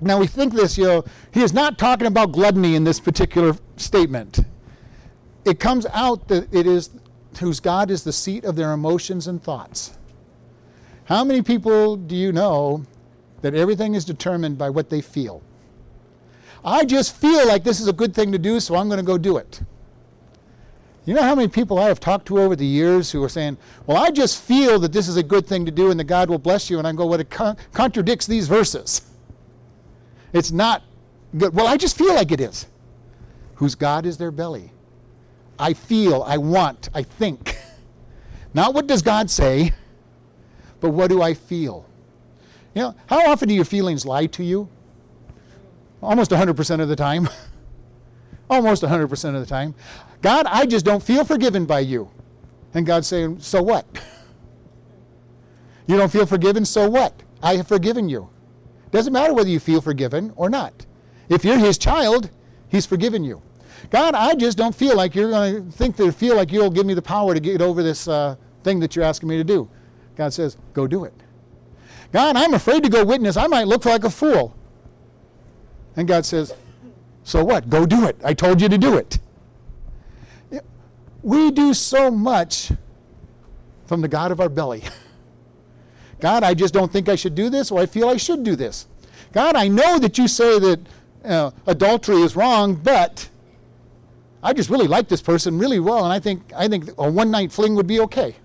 Now 0.00 0.18
we 0.18 0.26
think 0.26 0.54
this, 0.54 0.76
you 0.76 0.84
know, 0.84 1.04
he 1.32 1.42
is 1.42 1.52
not 1.52 1.78
talking 1.78 2.06
about 2.06 2.32
gluttony 2.32 2.74
in 2.74 2.84
this 2.84 3.00
particular 3.00 3.56
statement. 3.76 4.40
It 5.44 5.60
comes 5.60 5.86
out 5.92 6.28
that 6.28 6.52
it 6.52 6.66
is 6.66 6.90
whose 7.38 7.60
God 7.60 7.90
is 7.90 8.04
the 8.04 8.12
seat 8.12 8.44
of 8.44 8.56
their 8.56 8.72
emotions 8.72 9.26
and 9.26 9.42
thoughts. 9.42 9.96
How 11.04 11.24
many 11.24 11.42
people 11.42 11.96
do 11.96 12.16
you 12.16 12.32
know 12.32 12.84
that 13.42 13.54
everything 13.54 13.94
is 13.94 14.04
determined 14.04 14.56
by 14.56 14.70
what 14.70 14.88
they 14.88 15.02
feel? 15.02 15.42
I 16.64 16.86
just 16.86 17.14
feel 17.14 17.46
like 17.46 17.62
this 17.62 17.78
is 17.78 17.88
a 17.88 17.92
good 17.92 18.14
thing 18.14 18.32
to 18.32 18.38
do, 18.38 18.58
so 18.58 18.74
I'm 18.74 18.88
going 18.88 18.98
to 18.98 19.04
go 19.04 19.18
do 19.18 19.36
it. 19.36 19.60
You 21.06 21.12
know 21.12 21.22
how 21.22 21.34
many 21.34 21.48
people 21.48 21.78
I 21.78 21.88
have 21.88 22.00
talked 22.00 22.26
to 22.28 22.38
over 22.40 22.56
the 22.56 22.64
years 22.64 23.10
who 23.10 23.22
are 23.22 23.28
saying, 23.28 23.58
Well, 23.86 23.96
I 23.96 24.10
just 24.10 24.42
feel 24.42 24.78
that 24.78 24.92
this 24.92 25.06
is 25.06 25.16
a 25.16 25.22
good 25.22 25.46
thing 25.46 25.66
to 25.66 25.70
do 25.70 25.90
and 25.90 26.00
that 26.00 26.04
God 26.04 26.30
will 26.30 26.38
bless 26.38 26.70
you. 26.70 26.78
And 26.78 26.88
I 26.88 26.92
go, 26.92 27.06
Well, 27.06 27.20
it 27.20 27.30
con- 27.30 27.56
contradicts 27.72 28.26
these 28.26 28.48
verses. 28.48 29.02
It's 30.32 30.50
not 30.50 30.82
good. 31.36 31.54
Well, 31.54 31.66
I 31.66 31.76
just 31.76 31.98
feel 31.98 32.14
like 32.14 32.32
it 32.32 32.40
is. 32.40 32.66
Whose 33.56 33.74
God 33.74 34.06
is 34.06 34.16
their 34.16 34.30
belly. 34.30 34.72
I 35.58 35.74
feel, 35.74 36.22
I 36.26 36.38
want, 36.38 36.88
I 36.94 37.02
think. 37.02 37.56
Not 38.54 38.74
what 38.74 38.86
does 38.86 39.02
God 39.02 39.30
say, 39.30 39.72
but 40.80 40.90
what 40.90 41.08
do 41.08 41.22
I 41.22 41.34
feel? 41.34 41.86
You 42.74 42.82
know, 42.82 42.94
how 43.06 43.30
often 43.30 43.48
do 43.48 43.54
your 43.54 43.64
feelings 43.64 44.04
lie 44.04 44.26
to 44.26 44.42
you? 44.42 44.68
Almost 46.02 46.30
100% 46.30 46.80
of 46.80 46.88
the 46.88 46.96
time. 46.96 47.28
almost 48.48 48.82
100% 48.82 49.34
of 49.34 49.40
the 49.40 49.46
time. 49.46 49.74
God, 50.22 50.46
I 50.46 50.66
just 50.66 50.84
don't 50.84 51.02
feel 51.02 51.24
forgiven 51.24 51.66
by 51.66 51.80
you. 51.80 52.10
And 52.72 52.86
God's 52.86 53.06
saying, 53.06 53.40
So 53.40 53.62
what? 53.62 53.86
You 55.86 55.96
don't 55.96 56.10
feel 56.10 56.26
forgiven, 56.26 56.64
so 56.64 56.88
what? 56.88 57.22
I 57.42 57.56
have 57.56 57.68
forgiven 57.68 58.08
you. 58.08 58.30
Doesn't 58.90 59.12
matter 59.12 59.34
whether 59.34 59.50
you 59.50 59.60
feel 59.60 59.80
forgiven 59.80 60.32
or 60.36 60.48
not. 60.48 60.86
If 61.28 61.44
you're 61.44 61.58
his 61.58 61.78
child, 61.78 62.30
he's 62.68 62.86
forgiven 62.86 63.24
you. 63.24 63.42
God, 63.90 64.14
I 64.14 64.34
just 64.34 64.56
don't 64.56 64.74
feel 64.74 64.96
like 64.96 65.14
you're 65.14 65.30
going 65.30 65.66
to 65.66 65.76
think 65.76 65.96
to 65.96 66.10
feel 66.10 66.36
like 66.36 66.52
you'll 66.52 66.70
give 66.70 66.86
me 66.86 66.94
the 66.94 67.02
power 67.02 67.34
to 67.34 67.40
get 67.40 67.60
over 67.60 67.82
this 67.82 68.08
uh, 68.08 68.36
thing 68.62 68.80
that 68.80 68.96
you're 68.96 69.04
asking 69.04 69.28
me 69.28 69.36
to 69.36 69.44
do. 69.44 69.68
God 70.16 70.32
says, 70.32 70.56
go 70.72 70.86
do 70.86 71.04
it. 71.04 71.12
God, 72.12 72.36
I'm 72.36 72.54
afraid 72.54 72.82
to 72.84 72.88
go 72.88 73.04
witness. 73.04 73.36
I 73.36 73.46
might 73.46 73.66
look 73.66 73.84
like 73.84 74.04
a 74.04 74.10
fool. 74.10 74.56
And 75.96 76.08
God 76.08 76.24
says, 76.24 76.54
so 77.24 77.42
what? 77.42 77.70
Go 77.70 77.86
do 77.86 78.06
it. 78.06 78.16
I 78.22 78.34
told 78.34 78.60
you 78.60 78.68
to 78.68 78.78
do 78.78 78.96
it. 78.96 79.18
We 81.22 81.50
do 81.50 81.72
so 81.72 82.10
much 82.10 82.70
from 83.86 84.02
the 84.02 84.08
God 84.08 84.30
of 84.30 84.40
our 84.40 84.50
belly. 84.50 84.84
God, 86.20 86.44
I 86.44 86.54
just 86.54 86.74
don't 86.74 86.92
think 86.92 87.08
I 87.08 87.16
should 87.16 87.34
do 87.34 87.48
this, 87.48 87.70
or 87.70 87.80
I 87.80 87.86
feel 87.86 88.08
I 88.08 88.18
should 88.18 88.44
do 88.44 88.54
this. 88.54 88.86
God, 89.32 89.56
I 89.56 89.68
know 89.68 89.98
that 89.98 90.16
you 90.18 90.28
say 90.28 90.58
that 90.58 90.80
uh, 91.24 91.50
adultery 91.66 92.20
is 92.20 92.36
wrong, 92.36 92.74
but 92.76 93.28
I 94.42 94.52
just 94.52 94.68
really 94.68 94.86
like 94.86 95.08
this 95.08 95.22
person 95.22 95.58
really 95.58 95.80
well, 95.80 96.04
and 96.04 96.12
I 96.12 96.20
think 96.20 96.52
I 96.54 96.68
think 96.68 96.90
a 96.98 97.10
one 97.10 97.30
night 97.30 97.50
fling 97.50 97.74
would 97.74 97.86
be 97.86 98.00
okay. 98.00 98.36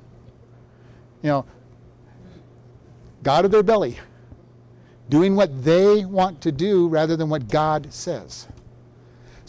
You 1.21 1.29
know, 1.29 1.45
God 3.23 3.43
of 3.43 3.51
their 3.51 3.63
belly, 3.63 3.99
doing 5.09 5.35
what 5.35 5.65
they 5.65 6.05
want 6.05 6.39
to 6.41 6.53
do 6.53 6.87
rather 6.87 7.17
than 7.17 7.27
what 7.27 7.49
God 7.49 7.93
says. 7.93 8.47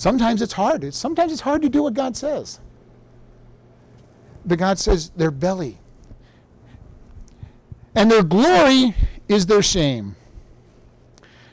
Sometimes 0.00 0.40
it's 0.40 0.54
hard. 0.54 0.82
It's, 0.82 0.96
sometimes 0.96 1.30
it's 1.30 1.42
hard 1.42 1.60
to 1.60 1.68
do 1.68 1.82
what 1.82 1.92
God 1.92 2.16
says. 2.16 2.58
But 4.46 4.58
God 4.58 4.78
says 4.78 5.10
their 5.10 5.30
belly. 5.30 5.76
And 7.94 8.10
their 8.10 8.22
glory 8.22 8.94
is 9.28 9.44
their 9.44 9.60
shame. 9.60 10.16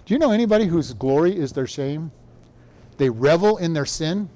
Do 0.06 0.14
you 0.14 0.18
know 0.18 0.32
anybody 0.32 0.64
whose 0.64 0.94
glory 0.94 1.38
is 1.38 1.52
their 1.52 1.68
shame? 1.68 2.10
They 2.96 3.10
revel 3.10 3.58
in 3.58 3.74
their 3.74 3.86
sin. 3.86 4.30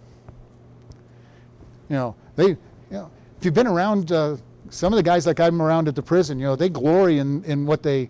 You 1.87 1.95
know, 1.95 2.15
they, 2.35 2.47
you 2.47 2.57
know, 2.89 3.09
if 3.39 3.45
you've 3.45 3.53
been 3.53 3.65
around 3.65 4.11
uh, 4.11 4.35
some 4.69 4.91
of 4.91 4.97
the 4.97 5.03
guys 5.03 5.25
like 5.25 5.39
I'm 5.39 5.61
around 5.61 5.87
at 5.87 5.95
the 5.95 6.03
prison, 6.03 6.37
you 6.37 6.47
know, 6.47 6.57
they 6.57 6.67
glory 6.67 7.19
in, 7.19 7.45
in 7.45 7.65
what 7.65 7.81
they, 7.81 8.09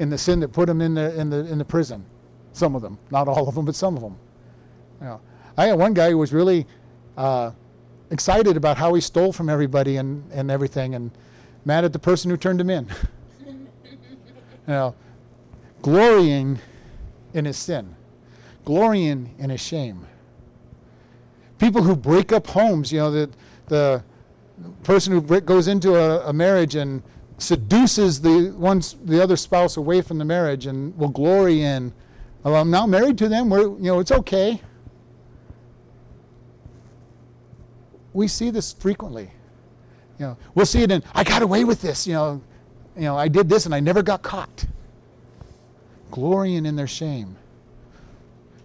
in 0.00 0.10
the 0.10 0.18
sin 0.18 0.40
that 0.40 0.48
put 0.48 0.66
them 0.66 0.80
in 0.80 0.94
the, 0.94 1.16
in 1.16 1.30
the, 1.30 1.46
in 1.46 1.58
the 1.58 1.64
prison. 1.64 2.04
Some 2.52 2.74
of 2.74 2.82
them, 2.82 2.98
not 3.12 3.28
all 3.28 3.48
of 3.48 3.54
them, 3.54 3.64
but 3.64 3.76
some 3.76 3.94
of 3.94 4.02
them. 4.02 4.16
You 5.00 5.06
know, 5.06 5.20
I 5.56 5.66
had 5.66 5.78
one 5.78 5.94
guy 5.94 6.10
who 6.10 6.18
was 6.18 6.32
really 6.32 6.66
uh, 7.16 7.52
excited 8.10 8.56
about 8.56 8.76
how 8.76 8.94
he 8.94 9.00
stole 9.00 9.32
from 9.32 9.48
everybody 9.48 9.96
and, 9.96 10.30
and 10.32 10.50
everything, 10.50 10.94
and 10.94 11.10
mad 11.64 11.84
at 11.84 11.92
the 11.92 11.98
person 11.98 12.30
who 12.30 12.36
turned 12.36 12.60
him 12.60 12.70
in. 12.70 12.88
you 13.46 13.56
know, 14.66 14.94
glorying 15.82 16.58
in 17.32 17.44
his 17.44 17.56
sin, 17.56 17.94
glorying 18.64 19.34
in 19.38 19.50
his 19.50 19.60
shame. 19.60 20.06
People 21.58 21.82
who 21.82 21.96
break 21.96 22.32
up 22.32 22.46
homes, 22.48 22.92
you 22.92 22.98
know, 22.98 23.10
the, 23.10 23.30
the 23.68 24.04
person 24.82 25.12
who 25.12 25.40
goes 25.40 25.68
into 25.68 25.94
a, 25.94 26.28
a 26.28 26.32
marriage 26.32 26.74
and 26.74 27.02
seduces 27.38 28.20
the 28.20 28.50
one's 28.56 28.96
the 29.04 29.22
other 29.22 29.36
spouse 29.36 29.76
away 29.76 30.00
from 30.00 30.18
the 30.18 30.24
marriage 30.24 30.66
and 30.66 30.96
will 30.96 31.08
glory 31.08 31.62
in, 31.62 31.92
well, 32.42 32.56
I'm 32.56 32.70
now 32.70 32.86
married 32.86 33.18
to 33.18 33.28
them. 33.28 33.50
We're, 33.50 33.62
you 33.62 33.82
know, 33.82 34.00
it's 34.00 34.12
okay. 34.12 34.60
We 38.16 38.28
see 38.28 38.48
this 38.48 38.72
frequently. 38.72 39.30
You 40.18 40.26
know, 40.26 40.36
we'll 40.54 40.64
see 40.64 40.82
it 40.82 40.90
in, 40.90 41.02
I 41.14 41.22
got 41.22 41.42
away 41.42 41.64
with 41.64 41.82
this. 41.82 42.06
You 42.06 42.14
know, 42.14 42.42
you 42.96 43.02
know, 43.02 43.16
I 43.16 43.28
did 43.28 43.46
this 43.46 43.66
and 43.66 43.74
I 43.74 43.80
never 43.80 44.02
got 44.02 44.22
caught. 44.22 44.64
Glorying 46.10 46.64
in 46.64 46.76
their 46.76 46.86
shame. 46.86 47.36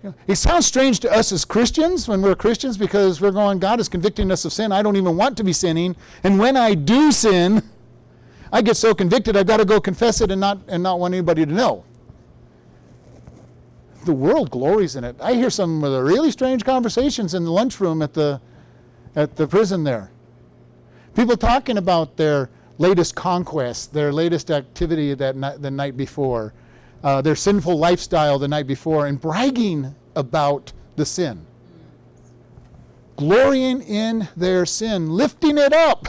You 0.01 0.09
know, 0.09 0.15
it 0.25 0.35
sounds 0.35 0.65
strange 0.65 1.01
to 1.01 1.11
us 1.11 1.33
as 1.33 1.43
Christians 1.43 2.07
when 2.07 2.21
we're 2.21 2.33
Christians 2.33 2.77
because 2.77 3.19
we're 3.19 3.31
going, 3.31 3.59
God 3.59 3.81
is 3.81 3.89
convicting 3.89 4.31
us 4.31 4.45
of 4.45 4.53
sin. 4.53 4.71
I 4.71 4.81
don't 4.81 4.95
even 4.95 5.17
want 5.17 5.35
to 5.35 5.43
be 5.43 5.51
sinning. 5.51 5.97
And 6.23 6.39
when 6.39 6.55
I 6.55 6.73
do 6.73 7.11
sin, 7.11 7.61
I 8.53 8.61
get 8.61 8.77
so 8.77 8.95
convicted 8.95 9.35
I've 9.35 9.47
got 9.47 9.57
to 9.57 9.65
go 9.65 9.81
confess 9.81 10.21
it 10.21 10.31
and 10.31 10.39
not, 10.39 10.59
and 10.69 10.81
not 10.81 10.97
want 10.97 11.13
anybody 11.13 11.45
to 11.45 11.51
know. 11.51 11.83
The 14.05 14.13
world 14.13 14.49
glories 14.49 14.95
in 14.95 15.03
it. 15.03 15.17
I 15.19 15.33
hear 15.33 15.49
some 15.49 15.83
of 15.83 15.91
the 15.91 16.01
really 16.01 16.31
strange 16.31 16.63
conversations 16.63 17.33
in 17.33 17.43
the 17.43 17.51
lunchroom 17.51 18.01
at 18.01 18.13
the, 18.13 18.39
at 19.15 19.35
the 19.35 19.47
prison 19.47 19.83
there. 19.83 20.11
People 21.15 21.35
talking 21.35 21.77
about 21.77 22.17
their 22.17 22.49
latest 22.77 23.15
conquest, 23.15 23.93
their 23.93 24.11
latest 24.11 24.49
activity 24.49 25.13
that 25.13 25.35
night, 25.35 25.61
the 25.61 25.71
night 25.71 25.97
before, 25.97 26.53
uh, 27.03 27.21
their 27.21 27.35
sinful 27.35 27.77
lifestyle 27.77 28.39
the 28.39 28.47
night 28.47 28.67
before 28.67 29.07
and 29.07 29.19
bragging 29.19 29.95
about 30.15 30.71
the 30.95 31.05
sin. 31.05 31.45
Glorying 33.17 33.81
in 33.81 34.27
their 34.35 34.65
sin, 34.65 35.11
lifting 35.11 35.57
it 35.57 35.73
up, 35.73 36.07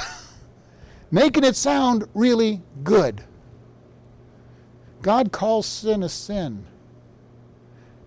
making 1.11 1.45
it 1.45 1.57
sound 1.57 2.09
really 2.15 2.63
good. 2.85 3.23
God 5.03 5.33
calls 5.33 5.67
sin 5.67 6.03
a 6.03 6.09
sin. 6.09 6.65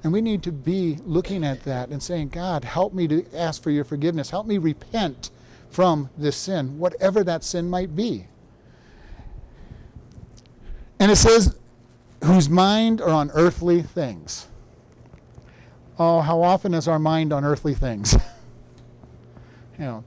And 0.05 0.13
we 0.13 0.21
need 0.21 0.43
to 0.43 0.51
be 0.51 0.99
looking 1.03 1.43
at 1.43 1.63
that 1.63 1.89
and 1.89 2.01
saying, 2.01 2.29
God, 2.29 2.63
help 2.63 2.93
me 2.93 3.07
to 3.07 3.25
ask 3.35 3.63
for 3.63 3.71
your 3.71 3.83
forgiveness. 3.83 4.29
Help 4.29 4.45
me 4.45 4.59
repent 4.59 5.31
from 5.71 6.11
this 6.15 6.37
sin, 6.37 6.77
whatever 6.77 7.23
that 7.23 7.43
sin 7.43 7.71
might 7.71 7.95
be. 7.95 8.27
And 10.99 11.11
it 11.11 11.15
says, 11.15 11.57
whose 12.23 12.47
mind 12.51 13.01
are 13.01 13.09
on 13.09 13.31
earthly 13.33 13.81
things. 13.81 14.45
Oh, 15.97 16.21
how 16.21 16.43
often 16.43 16.75
is 16.75 16.87
our 16.87 16.99
mind 16.99 17.33
on 17.33 17.43
earthly 17.43 17.73
things? 17.73 18.13
you 19.79 19.85
know, 19.85 20.03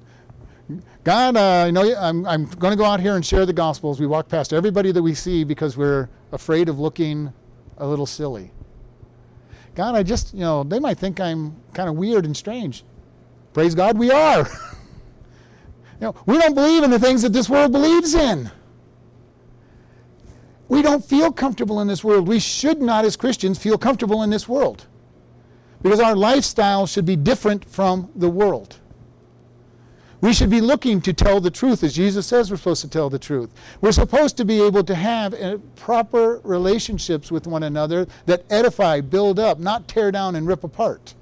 God, 1.02 1.37
uh, 1.37 1.73
know, 1.73 1.93
I'm, 1.97 2.25
I'm 2.25 2.45
going 2.45 2.71
to 2.71 2.78
go 2.78 2.85
out 2.85 3.00
here 3.00 3.17
and 3.17 3.26
share 3.26 3.47
the 3.47 3.52
gospel 3.52 3.90
as 3.90 3.99
we 3.99 4.07
walk 4.07 4.28
past 4.28 4.52
everybody 4.52 4.93
that 4.93 5.02
we 5.02 5.14
see 5.14 5.43
because 5.43 5.76
we're 5.76 6.09
afraid 6.31 6.69
of 6.69 6.78
looking 6.78 7.33
a 7.78 7.87
little 7.88 8.07
silly. 8.07 8.52
God, 9.79 9.95
I 9.95 10.03
just, 10.03 10.35
you 10.35 10.41
know, 10.41 10.65
they 10.65 10.81
might 10.81 10.99
think 10.99 11.21
I'm 11.21 11.55
kind 11.73 11.89
of 11.89 11.95
weird 11.95 12.25
and 12.25 12.37
strange. 12.37 12.83
Praise 13.53 13.77
God, 13.77 13.97
we 13.97 14.11
are. 14.11 14.41
you 14.41 16.01
know, 16.01 16.17
we 16.27 16.37
don't 16.37 16.57
believe 16.57 16.83
in 16.83 16.91
the 16.91 16.99
things 16.99 17.23
that 17.23 17.33
this 17.33 17.49
world 17.49 17.71
believes 17.71 18.13
in. 18.13 18.51
We 20.67 20.83
don't 20.83 21.05
feel 21.05 21.31
comfortable 21.31 21.81
in 21.81 21.87
this 21.87 22.03
world. 22.03 22.27
We 22.27 22.41
should 22.41 22.83
not, 22.83 23.05
as 23.05 23.15
Christians, 23.15 23.57
feel 23.57 23.79
comfortable 23.79 24.25
in 24.25 24.31
this 24.31 24.49
world. 24.49 24.89
Because 25.81 26.01
our 26.01 26.17
lifestyle 26.17 26.89
should 26.89 27.07
be 27.07 27.15
different 27.15 27.65
from 27.65 28.11
the 28.17 28.29
world. 28.29 28.81
We 30.21 30.33
should 30.33 30.51
be 30.51 30.61
looking 30.61 31.01
to 31.03 31.13
tell 31.13 31.41
the 31.41 31.51
truth, 31.51 31.85
as 31.85 31.95
Jesus 31.95 32.27
says 32.27 32.51
we're 32.51 32.57
supposed 32.57 32.81
to 32.83 32.89
tell 32.89 33.09
the 33.09 33.21
truth. 33.21 33.51
We're 33.81 33.93
supposed 33.93 34.37
to 34.39 34.45
be 34.45 34.61
able 34.61 34.83
to 34.85 34.95
have 34.95 35.33
uh, 35.35 35.59
proper 35.77 36.41
relationships 36.43 37.31
with 37.31 37.47
one 37.47 37.63
another 37.63 38.07
that 38.27 38.45
edify, 38.51 39.01
build 39.01 39.39
up, 39.39 39.61
not 39.61 39.87
tear 39.87 40.11
down 40.11 40.35
and 40.35 40.47
rip 40.47 40.65
apart. 40.65 41.15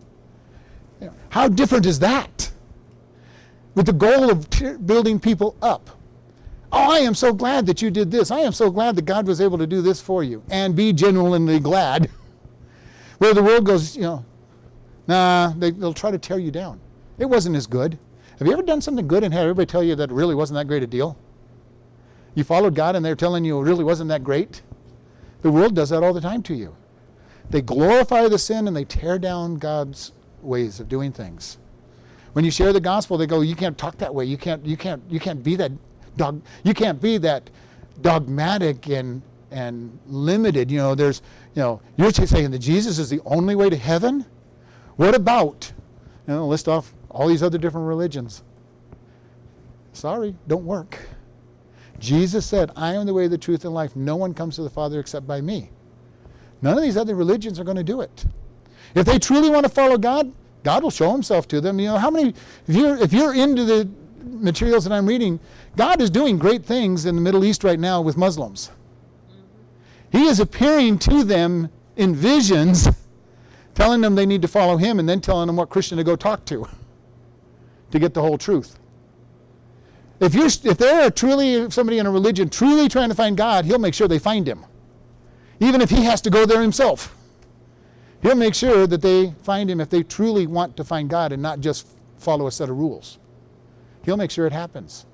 How 1.29 1.49
different 1.49 1.85
is 1.85 1.99
that? 1.99 2.51
With 3.75 3.85
the 3.85 3.93
goal 3.93 4.31
of 4.31 4.49
building 4.87 5.21
people 5.21 5.55
up. 5.61 5.91
Oh, 6.73 6.91
I 6.93 7.01
am 7.01 7.15
so 7.15 7.33
glad 7.33 7.67
that 7.67 7.83
you 7.83 7.91
did 7.91 8.11
this. 8.11 8.31
I 8.31 8.41
am 8.41 8.53
so 8.53 8.71
glad 8.71 8.97
that 8.97 9.05
God 9.05 9.27
was 9.27 9.41
able 9.41 9.59
to 9.59 9.67
do 9.67 9.83
this 9.83 10.01
for 10.01 10.25
you. 10.25 10.43
And 10.51 10.75
be 10.75 10.95
genuinely 10.95 11.61
glad. 11.61 12.11
Where 13.19 13.35
the 13.35 13.43
world 13.43 13.67
goes, 13.67 13.97
you 13.97 14.03
know, 14.03 14.25
nah, 15.07 15.53
they, 15.57 15.71
they'll 15.71 15.93
try 15.93 16.11
to 16.11 16.19
tear 16.19 16.39
you 16.39 16.51
down. 16.51 16.81
It 17.19 17.27
wasn't 17.27 17.57
as 17.57 17.67
good. 17.67 17.99
Have 18.39 18.47
you 18.47 18.53
ever 18.53 18.63
done 18.63 18.81
something 18.81 19.07
good 19.07 19.25
and 19.25 19.33
had 19.33 19.43
everybody 19.43 19.67
tell 19.67 19.83
you 19.83 19.95
that 19.97 20.11
it 20.11 20.15
really 20.15 20.35
wasn't 20.35 20.57
that 20.57 20.67
great 20.67 20.83
a 20.83 20.87
deal? 20.87 21.17
You 22.35 22.45
followed 22.45 22.75
God 22.75 22.95
and 22.95 23.05
they're 23.05 23.17
telling 23.17 23.45
you 23.45 23.59
it 23.59 23.63
really 23.63 23.85
wasn't 23.85 24.09
that 24.09 24.23
great? 24.23 24.63
The 25.43 25.51
world 25.51 25.75
does 25.75 25.89
that 25.89 26.03
all 26.03 26.13
the 26.13 26.21
time 26.21 26.43
to 26.45 26.55
you. 26.55 26.77
They 27.49 27.63
glorify 27.63 28.29
the 28.29 28.39
sin 28.39 28.67
and 28.67 28.77
they 28.77 28.85
tear 28.85 29.19
down 29.19 29.57
God's 29.57 30.13
ways 30.43 30.81
of 30.81 30.89
doing 30.89 31.13
things. 31.13 31.59
When 32.35 32.45
you 32.45 32.51
share 32.51 32.73
the 32.73 32.81
gospel, 32.81 33.17
they 33.17 33.27
go, 33.27 33.41
"You 33.41 33.57
can't 33.57 33.79
talk 33.79 33.97
that 33.99 34.15
way. 34.15 34.27
You 34.27 34.37
can't. 34.37 34.65
You 34.67 34.77
can't. 34.77 35.03
You 35.09 35.19
can't 35.19 35.43
be 35.43 35.57
that 35.57 35.73
dog. 36.17 36.43
You 36.65 36.75
can't 36.75 37.01
be 37.01 37.17
that 37.19 37.49
dogmatic 38.03 38.89
and 38.89 39.23
and 39.51 39.99
limited. 40.07 40.71
You 40.71 40.79
know, 40.79 40.95
there's, 40.95 41.23
you 41.55 41.63
know, 41.63 41.81
you're 41.97 42.11
saying 42.11 42.51
that 42.51 42.59
Jesus 42.59 42.99
is 42.99 43.09
the 43.09 43.21
only 43.25 43.55
way 43.55 43.71
to 43.71 43.77
heaven. 43.77 44.27
What 44.97 45.15
about, 45.15 45.73
you 46.27 46.35
know, 46.35 46.47
list 46.47 46.69
off 46.69 46.93
all 47.17 47.29
these 47.29 47.43
other 47.43 47.57
different 47.57 47.87
religions? 47.87 48.43
Sorry, 49.95 50.37
don't 50.47 50.67
work. 50.67 50.99
Jesus 51.99 52.45
said, 52.45 52.71
I 52.77 52.93
am 52.93 53.07
the 53.07 53.15
way, 53.15 53.27
the 53.27 53.39
truth, 53.39 53.65
and 53.65 53.73
life. 53.73 53.97
No 53.97 54.17
one 54.17 54.35
comes 54.35 54.57
to 54.57 54.63
the 54.63 54.69
Father 54.69 55.01
except 55.01 55.27
by 55.27 55.41
me. 55.41 55.71
None 56.61 56.77
of 56.77 56.83
these 56.83 56.99
other 56.99 57.15
religions 57.15 57.59
are 57.59 57.65
going 57.65 57.79
to 57.79 57.83
do 57.83 58.03
it. 58.03 58.27
If 58.95 59.07
they 59.07 59.19
truly 59.19 59.49
want 59.49 59.65
to 59.65 59.71
follow 59.71 59.97
God, 59.97 60.31
God 60.63 60.83
will 60.83 60.91
show 60.91 61.11
himself 61.11 61.49
to 61.49 61.61
them. 61.63 61.81
You 61.81 61.89
know, 61.89 61.97
how 61.97 62.11
many 62.11 62.35
if 62.69 62.75
you're 62.75 62.97
if 62.97 63.15
you're 63.15 63.35
into 63.35 63.65
the 63.65 63.89
materials 64.23 64.85
that 64.85 64.93
I'm 64.93 65.07
reading, 65.07 65.41
God 65.75 66.03
is 66.03 66.11
doing 66.11 66.39
great 66.39 66.67
things 66.67 67.07
in 67.07 67.15
the 67.15 67.23
Middle 67.23 67.45
East 67.45 67.65
right 67.65 67.81
now 67.81 68.03
with 68.03 68.19
Muslims. 68.19 68.71
He 70.13 70.25
is 70.25 70.39
appearing 70.39 70.99
to 71.01 71.25
them 71.25 71.71
in 71.97 72.15
visions, 72.15 72.89
telling 73.75 74.03
them 74.03 74.15
they 74.15 74.27
need 74.27 74.43
to 74.43 74.49
follow 74.49 74.77
him 74.77 74.99
and 74.99 75.09
then 75.09 75.23
telling 75.23 75.47
them 75.47 75.57
what 75.57 75.71
Christian 75.71 75.97
to 75.97 76.05
go 76.05 76.17
talk 76.17 76.45
to 76.47 76.67
to 77.97 78.01
get 78.01 78.15
the 78.15 78.23
whole 78.23 78.39
truth. 78.39 78.79
If 80.21 80.35
you're 80.35 80.47
if 80.47 80.79
they're 80.79 81.11
truly 81.11 81.71
somebody 81.71 81.99
in 81.99 82.07
a 82.07 82.11
religion 82.11 82.49
truly 82.49 82.89
trying 82.89 83.09
to 83.09 83.15
find 83.15 83.37
God, 83.37 83.65
he'll 83.65 83.79
make 83.79 83.95
sure 83.95 84.09
they 84.09 84.19
find 84.19 84.49
him. 84.49 84.65
Even 85.61 85.81
if 85.81 85.91
he 85.91 86.05
has 86.05 86.21
to 86.23 86.31
go 86.31 86.47
there 86.47 86.63
himself. 86.63 87.15
He'll 88.23 88.35
make 88.35 88.55
sure 88.55 88.87
that 88.87 89.03
they 89.03 89.35
find 89.43 89.71
him 89.71 89.81
if 89.81 89.91
they 89.91 90.03
truly 90.03 90.47
want 90.47 90.77
to 90.79 90.85
find 90.85 91.09
God 91.09 91.33
and 91.33 91.43
not 91.43 91.61
just 91.61 91.87
follow 92.19 92.47
a 92.47 92.53
set 92.53 92.71
of 92.71 92.77
rules. 92.77 93.19
He'll 94.05 94.17
make 94.17 94.31
sure 94.31 94.47
it 94.47 94.53
happens. 94.53 95.05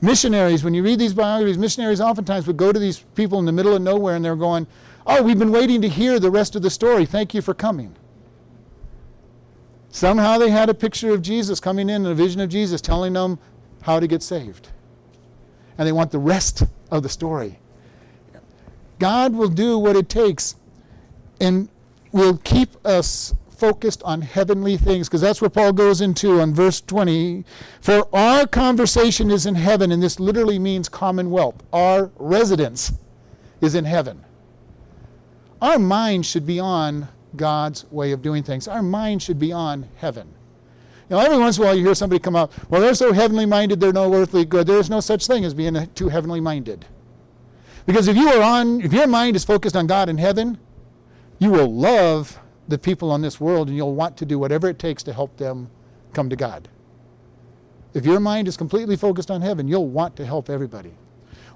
Missionaries, 0.00 0.64
when 0.64 0.74
you 0.74 0.82
read 0.82 0.98
these 0.98 1.14
biographies, 1.14 1.58
missionaries 1.58 2.00
oftentimes 2.00 2.46
would 2.46 2.56
go 2.56 2.72
to 2.72 2.78
these 2.78 3.00
people 3.14 3.38
in 3.38 3.44
the 3.44 3.52
middle 3.52 3.74
of 3.74 3.82
nowhere 3.82 4.16
and 4.16 4.24
they're 4.24 4.36
going, 4.36 4.66
Oh, 5.06 5.22
we've 5.22 5.38
been 5.38 5.52
waiting 5.52 5.82
to 5.82 5.88
hear 5.88 6.18
the 6.18 6.30
rest 6.30 6.56
of 6.56 6.62
the 6.62 6.70
story. 6.70 7.04
Thank 7.04 7.34
you 7.34 7.42
for 7.42 7.52
coming. 7.52 7.94
Somehow 9.94 10.38
they 10.38 10.50
had 10.50 10.68
a 10.68 10.74
picture 10.74 11.14
of 11.14 11.22
Jesus 11.22 11.60
coming 11.60 11.88
in 11.88 12.04
and 12.04 12.08
a 12.08 12.16
vision 12.16 12.40
of 12.40 12.48
Jesus 12.48 12.80
telling 12.80 13.12
them 13.12 13.38
how 13.82 14.00
to 14.00 14.08
get 14.08 14.24
saved. 14.24 14.70
And 15.78 15.86
they 15.86 15.92
want 15.92 16.10
the 16.10 16.18
rest 16.18 16.64
of 16.90 17.04
the 17.04 17.08
story. 17.08 17.60
God 18.98 19.36
will 19.36 19.48
do 19.48 19.78
what 19.78 19.94
it 19.94 20.08
takes 20.08 20.56
and 21.40 21.68
will 22.10 22.38
keep 22.38 22.70
us 22.84 23.36
focused 23.56 24.02
on 24.02 24.22
heavenly 24.22 24.76
things 24.76 25.08
because 25.08 25.20
that's 25.20 25.40
what 25.40 25.52
Paul 25.52 25.72
goes 25.72 26.00
into 26.00 26.40
on 26.40 26.52
verse 26.52 26.80
20. 26.80 27.44
For 27.80 28.08
our 28.12 28.48
conversation 28.48 29.30
is 29.30 29.46
in 29.46 29.54
heaven, 29.54 29.92
and 29.92 30.02
this 30.02 30.18
literally 30.18 30.58
means 30.58 30.88
commonwealth. 30.88 31.62
Our 31.72 32.10
residence 32.16 32.94
is 33.60 33.76
in 33.76 33.84
heaven. 33.84 34.24
Our 35.62 35.78
mind 35.78 36.26
should 36.26 36.46
be 36.46 36.58
on 36.58 37.06
God's 37.36 37.90
way 37.90 38.12
of 38.12 38.22
doing 38.22 38.42
things. 38.42 38.68
Our 38.68 38.82
mind 38.82 39.22
should 39.22 39.38
be 39.38 39.52
on 39.52 39.88
heaven. 39.96 40.28
You 41.08 41.16
know, 41.16 41.22
every 41.22 41.38
once 41.38 41.58
in 41.58 41.62
a 41.62 41.66
while 41.66 41.76
you 41.76 41.84
hear 41.84 41.94
somebody 41.94 42.18
come 42.18 42.36
up, 42.36 42.52
well, 42.70 42.80
they're 42.80 42.94
so 42.94 43.12
heavenly 43.12 43.46
minded, 43.46 43.80
they're 43.80 43.92
no 43.92 44.12
earthly 44.14 44.44
good. 44.44 44.66
There 44.66 44.78
is 44.78 44.88
no 44.88 45.00
such 45.00 45.26
thing 45.26 45.44
as 45.44 45.52
being 45.52 45.86
too 45.94 46.08
heavenly 46.08 46.40
minded. 46.40 46.86
Because 47.86 48.08
if 48.08 48.16
you 48.16 48.28
are 48.28 48.42
on, 48.42 48.80
if 48.80 48.92
your 48.92 49.06
mind 49.06 49.36
is 49.36 49.44
focused 49.44 49.76
on 49.76 49.86
God 49.86 50.08
in 50.08 50.16
heaven, 50.16 50.58
you 51.38 51.50
will 51.50 51.70
love 51.70 52.38
the 52.68 52.78
people 52.78 53.10
on 53.10 53.20
this 53.20 53.38
world 53.38 53.68
and 53.68 53.76
you'll 53.76 53.94
want 53.94 54.16
to 54.16 54.24
do 54.24 54.38
whatever 54.38 54.68
it 54.68 54.78
takes 54.78 55.02
to 55.02 55.12
help 55.12 55.36
them 55.36 55.68
come 56.14 56.30
to 56.30 56.36
God. 56.36 56.68
If 57.92 58.06
your 58.06 58.20
mind 58.20 58.48
is 58.48 58.56
completely 58.56 58.96
focused 58.96 59.30
on 59.30 59.42
heaven, 59.42 59.68
you'll 59.68 59.88
want 59.88 60.16
to 60.16 60.24
help 60.24 60.48
everybody. 60.48 60.94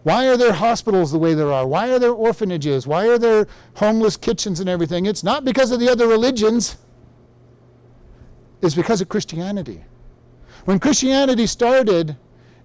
Why 0.02 0.28
are 0.28 0.36
there 0.36 0.52
hospitals 0.52 1.12
the 1.12 1.18
way 1.18 1.34
there 1.34 1.52
are? 1.52 1.66
Why 1.66 1.90
are 1.90 1.98
there 1.98 2.12
orphanages? 2.12 2.86
Why 2.86 3.08
are 3.08 3.18
there 3.18 3.46
homeless 3.74 4.16
kitchens 4.16 4.60
and 4.60 4.68
everything? 4.68 5.06
It's 5.06 5.24
not 5.24 5.44
because 5.44 5.70
of 5.70 5.80
the 5.80 5.88
other 5.88 6.06
religions, 6.06 6.76
it's 8.62 8.74
because 8.74 9.00
of 9.00 9.08
Christianity. 9.08 9.84
When 10.64 10.78
Christianity 10.78 11.46
started, 11.46 12.16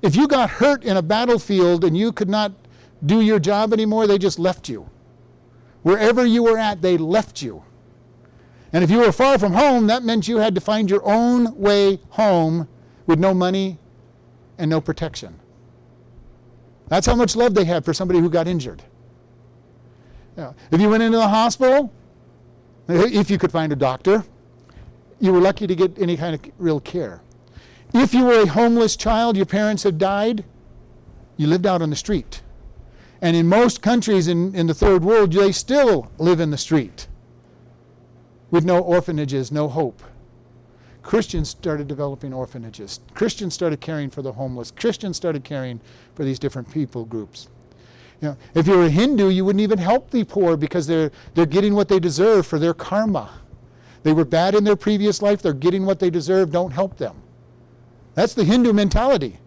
if 0.02 0.16
you 0.16 0.28
got 0.28 0.50
hurt 0.50 0.84
in 0.84 0.98
a 0.98 1.02
battlefield 1.02 1.84
and 1.84 1.96
you 1.96 2.12
could 2.12 2.30
not 2.30 2.52
do 3.06 3.22
your 3.22 3.40
job 3.40 3.74
anymore, 3.74 4.08
they 4.08 4.18
just 4.18 4.40
left 4.40 4.70
you. 4.70 4.90
Wherever 5.82 6.26
you 6.26 6.44
were 6.44 6.58
at, 6.58 6.82
they 6.82 6.98
left 6.98 7.42
you. 7.42 7.64
And 8.72 8.84
if 8.84 8.90
you 8.90 9.00
were 9.00 9.12
far 9.12 9.38
from 9.38 9.54
home, 9.54 9.88
that 9.88 10.04
meant 10.04 10.28
you 10.28 10.38
had 10.38 10.56
to 10.56 10.62
find 10.62 10.90
your 10.90 11.06
own 11.06 11.56
way 11.56 12.00
home 12.10 12.68
with 13.06 13.20
no 13.20 13.34
money 13.34 13.78
and 14.58 14.70
no 14.70 14.82
protection. 14.82 15.40
That's 16.88 17.08
how 17.08 17.16
much 17.16 17.36
love 17.36 17.54
they 17.54 17.66
had 17.66 17.86
for 17.86 17.94
somebody 17.94 18.20
who 18.20 18.30
got 18.30 18.48
injured. 18.48 18.84
Yeah. 20.38 20.54
If 20.72 20.82
you 20.82 20.90
went 20.90 21.04
into 21.04 21.18
the 21.18 21.28
hospital, 21.28 21.92
if 22.88 23.30
you 23.30 23.38
could 23.38 23.52
find 23.52 23.72
a 23.72 23.76
doctor, 23.76 24.26
you 25.20 25.32
were 25.32 25.40
lucky 25.40 25.68
to 25.68 25.76
get 25.76 25.98
any 26.00 26.18
kind 26.18 26.36
of 26.36 26.42
real 26.58 26.80
care. 26.80 27.22
If 27.94 28.14
you 28.14 28.26
were 28.26 28.42
a 28.42 28.48
homeless 28.48 28.96
child, 28.96 29.38
your 29.38 29.46
parents 29.46 29.84
had 29.84 29.98
died, 29.98 30.44
you 31.38 31.48
lived 31.48 31.66
out 31.66 31.82
on 31.82 31.90
the 31.90 31.96
street. 31.96 32.42
And 33.22 33.36
in 33.36 33.48
most 33.48 33.82
countries 33.82 34.28
in, 34.28 34.54
in 34.54 34.68
the 34.68 34.74
third 34.74 35.04
world, 35.04 35.32
they 35.32 35.52
still 35.52 36.12
live 36.18 36.40
in 36.40 36.52
the 36.52 36.58
street 36.58 37.08
with 38.52 38.66
no 38.66 38.80
orphanages, 38.80 39.52
no 39.52 39.68
hope. 39.70 40.04
Christians 41.04 41.50
started 41.50 41.88
developing 41.88 42.34
orphanages. 42.34 43.02
Christians 43.14 43.54
started 43.54 43.82
caring 43.82 44.10
for 44.10 44.22
the 44.22 44.32
homeless. 44.32 44.72
Christians 44.72 45.18
started 45.18 45.44
caring 45.44 45.82
for 46.16 46.24
these 46.24 46.40
different 46.40 46.72
people 46.72 47.06
groups. 47.06 47.50
You 48.22 48.30
know, 48.30 48.38
if 48.56 48.66
you're 48.66 48.86
a 48.86 48.90
Hindu, 48.90 49.28
you 49.28 49.44
wouldn't 49.44 49.62
even 49.62 49.80
help 49.80 50.12
the 50.12 50.24
poor 50.24 50.56
because 50.56 50.88
they're, 50.88 51.12
they're 51.34 51.46
getting 51.46 51.76
what 51.76 51.90
they 51.90 52.00
deserve 52.00 52.48
for 52.48 52.58
their 52.58 52.74
karma. 52.74 53.30
They 54.04 54.14
were 54.14 54.26
bad 54.26 54.56
in 54.56 54.64
their 54.64 54.78
previous 54.78 55.22
life, 55.22 55.42
they're 55.42 55.54
getting 55.54 55.86
what 55.86 56.00
they 56.00 56.10
deserve, 56.10 56.52
don't 56.52 56.72
help 56.72 56.98
them. 56.98 57.22
That's 58.16 58.34
the 58.34 58.46
Hindu 58.46 58.72
mentality. 58.74 59.40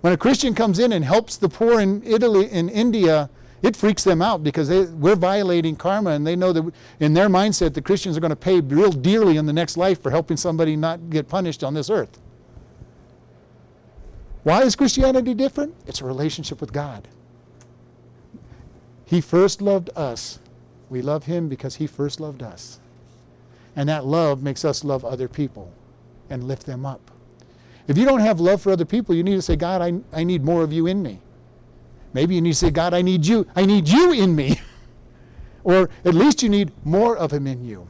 When 0.00 0.12
a 0.12 0.16
Christian 0.16 0.54
comes 0.54 0.78
in 0.78 0.92
and 0.92 1.04
helps 1.04 1.36
the 1.36 1.48
poor 1.48 1.80
in 1.80 2.02
Italy, 2.04 2.50
in 2.50 2.68
India, 2.68 3.28
it 3.66 3.74
freaks 3.74 4.04
them 4.04 4.22
out 4.22 4.44
because 4.44 4.68
they, 4.68 4.84
we're 4.84 5.16
violating 5.16 5.74
karma 5.74 6.10
and 6.10 6.24
they 6.24 6.36
know 6.36 6.52
that 6.52 6.72
in 7.00 7.14
their 7.14 7.28
mindset 7.28 7.74
the 7.74 7.82
Christians 7.82 8.16
are 8.16 8.20
going 8.20 8.30
to 8.30 8.36
pay 8.36 8.60
real 8.60 8.92
dearly 8.92 9.38
in 9.38 9.46
the 9.46 9.52
next 9.52 9.76
life 9.76 10.00
for 10.00 10.10
helping 10.10 10.36
somebody 10.36 10.76
not 10.76 11.10
get 11.10 11.28
punished 11.28 11.64
on 11.64 11.74
this 11.74 11.90
earth. 11.90 12.20
Why 14.44 14.62
is 14.62 14.76
Christianity 14.76 15.34
different? 15.34 15.74
It's 15.84 16.00
a 16.00 16.04
relationship 16.04 16.60
with 16.60 16.72
God. 16.72 17.08
He 19.04 19.20
first 19.20 19.60
loved 19.60 19.90
us. 19.96 20.38
We 20.88 21.02
love 21.02 21.24
him 21.24 21.48
because 21.48 21.74
he 21.76 21.88
first 21.88 22.20
loved 22.20 22.44
us. 22.44 22.78
And 23.74 23.88
that 23.88 24.04
love 24.04 24.44
makes 24.44 24.64
us 24.64 24.84
love 24.84 25.04
other 25.04 25.26
people 25.26 25.72
and 26.30 26.44
lift 26.44 26.66
them 26.66 26.86
up. 26.86 27.10
If 27.88 27.98
you 27.98 28.04
don't 28.04 28.20
have 28.20 28.38
love 28.38 28.62
for 28.62 28.70
other 28.70 28.84
people, 28.84 29.12
you 29.12 29.24
need 29.24 29.34
to 29.34 29.42
say, 29.42 29.56
God, 29.56 29.82
I, 29.82 30.00
I 30.12 30.22
need 30.22 30.44
more 30.44 30.62
of 30.62 30.72
you 30.72 30.86
in 30.86 31.02
me. 31.02 31.20
Maybe 32.16 32.34
you 32.34 32.40
need 32.40 32.52
to 32.52 32.56
say, 32.56 32.70
God, 32.70 32.94
I 32.94 33.02
need 33.02 33.26
you. 33.26 33.46
I 33.54 33.66
need 33.66 33.86
you 33.86 34.10
in 34.10 34.34
me. 34.34 34.58
or 35.64 35.90
at 36.02 36.14
least 36.14 36.42
you 36.42 36.48
need 36.48 36.72
more 36.82 37.14
of 37.14 37.30
him 37.30 37.46
in 37.46 37.62
you. 37.62 37.88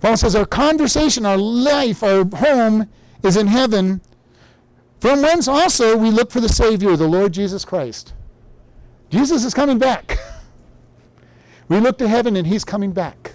Paul 0.00 0.16
says, 0.16 0.34
Our 0.34 0.46
conversation, 0.46 1.26
our 1.26 1.36
life, 1.36 2.02
our 2.02 2.24
home 2.24 2.88
is 3.22 3.36
in 3.36 3.48
heaven, 3.48 4.00
from 4.98 5.20
whence 5.20 5.46
also 5.46 5.94
we 5.94 6.10
look 6.10 6.30
for 6.30 6.40
the 6.40 6.48
Savior, 6.48 6.96
the 6.96 7.06
Lord 7.06 7.34
Jesus 7.34 7.66
Christ. 7.66 8.14
Jesus 9.10 9.44
is 9.44 9.52
coming 9.52 9.78
back. 9.78 10.16
we 11.68 11.80
look 11.80 11.98
to 11.98 12.08
heaven 12.08 12.36
and 12.36 12.46
he's 12.46 12.64
coming 12.64 12.92
back. 12.92 13.34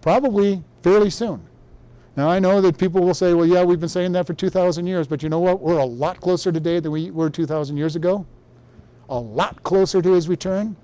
Probably 0.00 0.62
fairly 0.84 1.10
soon. 1.10 1.44
Now, 2.14 2.28
I 2.28 2.38
know 2.38 2.60
that 2.60 2.78
people 2.78 3.00
will 3.00 3.14
say, 3.14 3.34
well, 3.34 3.46
yeah, 3.46 3.64
we've 3.64 3.80
been 3.80 3.88
saying 3.88 4.12
that 4.12 4.28
for 4.28 4.34
2,000 4.34 4.86
years, 4.86 5.08
but 5.08 5.24
you 5.24 5.28
know 5.28 5.40
what? 5.40 5.60
We're 5.60 5.78
a 5.78 5.84
lot 5.84 6.20
closer 6.20 6.52
today 6.52 6.78
than 6.78 6.92
we 6.92 7.10
were 7.10 7.30
2,000 7.30 7.76
years 7.76 7.96
ago. 7.96 8.26
A 9.10 9.18
lot 9.18 9.62
closer 9.64 10.00
to 10.00 10.12
his 10.12 10.28
return. 10.28 10.76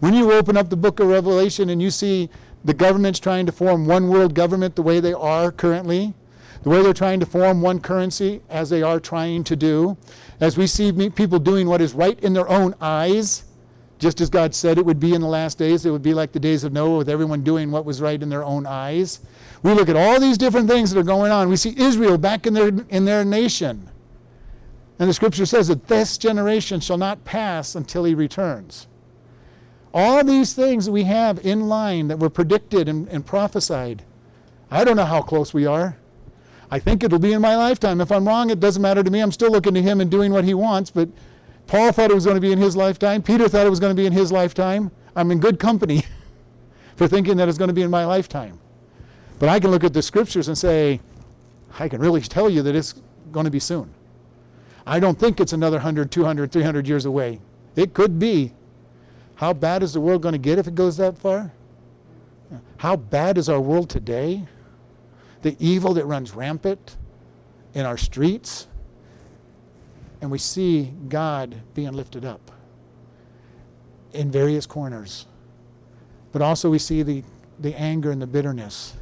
When 0.00 0.14
you 0.14 0.32
open 0.32 0.56
up 0.56 0.70
the 0.70 0.76
book 0.76 1.00
of 1.00 1.08
Revelation 1.08 1.70
and 1.70 1.80
you 1.80 1.90
see 1.90 2.30
the 2.64 2.74
governments 2.74 3.20
trying 3.20 3.46
to 3.46 3.52
form 3.52 3.86
one 3.86 4.08
world 4.08 4.34
government 4.34 4.74
the 4.74 4.82
way 4.82 5.00
they 5.00 5.12
are 5.12 5.52
currently, 5.52 6.14
the 6.62 6.70
way 6.70 6.82
they're 6.82 6.94
trying 6.94 7.20
to 7.20 7.26
form 7.26 7.60
one 7.60 7.78
currency 7.78 8.40
as 8.48 8.70
they 8.70 8.82
are 8.82 8.98
trying 8.98 9.44
to 9.44 9.54
do, 9.54 9.98
as 10.40 10.56
we 10.56 10.66
see 10.66 11.10
people 11.10 11.38
doing 11.38 11.68
what 11.68 11.82
is 11.82 11.92
right 11.92 12.18
in 12.20 12.32
their 12.32 12.48
own 12.48 12.74
eyes, 12.80 13.44
just 13.98 14.20
as 14.20 14.30
God 14.30 14.54
said 14.54 14.78
it 14.78 14.86
would 14.86 14.98
be 14.98 15.14
in 15.14 15.20
the 15.20 15.28
last 15.28 15.58
days, 15.58 15.84
it 15.84 15.90
would 15.90 16.02
be 16.02 16.14
like 16.14 16.32
the 16.32 16.40
days 16.40 16.64
of 16.64 16.72
Noah 16.72 16.98
with 16.98 17.10
everyone 17.10 17.44
doing 17.44 17.70
what 17.70 17.84
was 17.84 18.00
right 18.00 18.20
in 18.20 18.30
their 18.30 18.44
own 18.44 18.66
eyes. 18.66 19.20
We 19.62 19.72
look 19.74 19.90
at 19.90 19.96
all 19.96 20.18
these 20.18 20.38
different 20.38 20.68
things 20.68 20.90
that 20.90 20.98
are 20.98 21.04
going 21.04 21.30
on. 21.30 21.50
We 21.50 21.56
see 21.56 21.74
Israel 21.76 22.16
back 22.16 22.46
in 22.46 22.54
their, 22.54 22.68
in 22.88 23.04
their 23.04 23.24
nation. 23.24 23.90
And 24.98 25.08
the 25.08 25.14
scripture 25.14 25.46
says 25.46 25.68
that 25.68 25.88
this 25.88 26.16
generation 26.16 26.80
shall 26.80 26.98
not 26.98 27.24
pass 27.24 27.74
until 27.74 28.04
he 28.04 28.14
returns. 28.14 28.86
All 29.92 30.24
these 30.24 30.54
things 30.54 30.88
we 30.90 31.04
have 31.04 31.44
in 31.44 31.68
line 31.68 32.08
that 32.08 32.18
were 32.18 32.30
predicted 32.30 32.88
and, 32.88 33.08
and 33.08 33.24
prophesied, 33.24 34.02
I 34.70 34.84
don't 34.84 34.96
know 34.96 35.04
how 35.04 35.22
close 35.22 35.54
we 35.54 35.66
are. 35.66 35.96
I 36.70 36.78
think 36.78 37.04
it'll 37.04 37.18
be 37.18 37.32
in 37.32 37.40
my 37.40 37.56
lifetime. 37.56 38.00
If 38.00 38.10
I'm 38.10 38.26
wrong, 38.26 38.50
it 38.50 38.58
doesn't 38.58 38.82
matter 38.82 39.02
to 39.02 39.10
me. 39.10 39.20
I'm 39.20 39.30
still 39.30 39.50
looking 39.50 39.74
to 39.74 39.82
him 39.82 40.00
and 40.00 40.10
doing 40.10 40.32
what 40.32 40.44
he 40.44 40.54
wants, 40.54 40.90
but 40.90 41.08
Paul 41.66 41.92
thought 41.92 42.10
it 42.10 42.14
was 42.14 42.24
going 42.24 42.36
to 42.36 42.40
be 42.40 42.52
in 42.52 42.58
his 42.58 42.76
lifetime. 42.76 43.22
Peter 43.22 43.48
thought 43.48 43.66
it 43.66 43.70
was 43.70 43.80
going 43.80 43.94
to 43.94 44.00
be 44.00 44.06
in 44.06 44.12
his 44.12 44.32
lifetime. 44.32 44.90
I'm 45.14 45.30
in 45.30 45.38
good 45.38 45.58
company 45.58 46.04
for 46.96 47.06
thinking 47.06 47.36
that 47.36 47.48
it's 47.48 47.58
going 47.58 47.68
to 47.68 47.74
be 47.74 47.82
in 47.82 47.90
my 47.90 48.04
lifetime. 48.04 48.58
But 49.38 49.48
I 49.48 49.60
can 49.60 49.70
look 49.70 49.84
at 49.84 49.92
the 49.92 50.02
scriptures 50.02 50.48
and 50.48 50.56
say, 50.56 51.00
I 51.78 51.88
can 51.88 52.00
really 52.00 52.20
tell 52.20 52.48
you 52.48 52.62
that 52.62 52.74
it's 52.74 52.94
going 53.32 53.44
to 53.44 53.50
be 53.50 53.60
soon. 53.60 53.92
I 54.86 55.00
don't 55.00 55.18
think 55.18 55.40
it's 55.40 55.52
another 55.52 55.78
100, 55.78 56.10
200, 56.10 56.52
300 56.52 56.88
years 56.88 57.04
away. 57.04 57.40
It 57.76 57.94
could 57.94 58.18
be. 58.18 58.52
How 59.36 59.52
bad 59.52 59.82
is 59.82 59.92
the 59.94 60.00
world 60.00 60.22
going 60.22 60.34
to 60.34 60.38
get 60.38 60.58
if 60.58 60.68
it 60.68 60.74
goes 60.74 60.96
that 60.98 61.18
far? 61.18 61.52
How 62.76 62.96
bad 62.96 63.36
is 63.38 63.48
our 63.48 63.60
world 63.60 63.90
today? 63.90 64.46
the 65.44 65.54
evil 65.60 65.92
that 65.92 66.06
runs 66.06 66.34
rampant 66.34 66.96
in 67.74 67.84
our 67.84 67.98
streets, 67.98 68.66
and 70.22 70.30
we 70.30 70.38
see 70.38 70.90
God 71.08 71.60
being 71.74 71.92
lifted 71.92 72.24
up 72.24 72.50
in 74.14 74.30
various 74.30 74.64
corners. 74.64 75.26
But 76.32 76.40
also, 76.40 76.70
we 76.70 76.78
see 76.78 77.02
the, 77.02 77.22
the 77.60 77.78
anger 77.78 78.10
and 78.10 78.22
the 78.22 78.26
bitterness. 78.26 78.94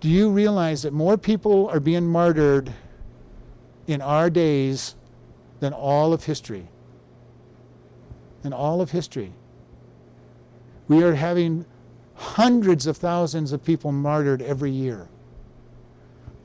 Do 0.00 0.10
you 0.10 0.30
realize 0.30 0.82
that 0.82 0.92
more 0.92 1.16
people 1.16 1.68
are 1.70 1.80
being 1.80 2.06
martyred 2.06 2.70
in 3.90 4.00
our 4.00 4.30
days 4.30 4.94
than 5.58 5.72
all 5.72 6.12
of 6.12 6.24
history? 6.24 6.68
In 8.44 8.52
all 8.52 8.80
of 8.80 8.90
history. 8.90 9.32
We 10.88 11.02
are 11.02 11.14
having 11.14 11.66
hundreds 12.14 12.86
of 12.86 12.96
thousands 12.96 13.52
of 13.52 13.64
people 13.64 13.92
martyred 13.92 14.42
every 14.42 14.70
year. 14.70 15.08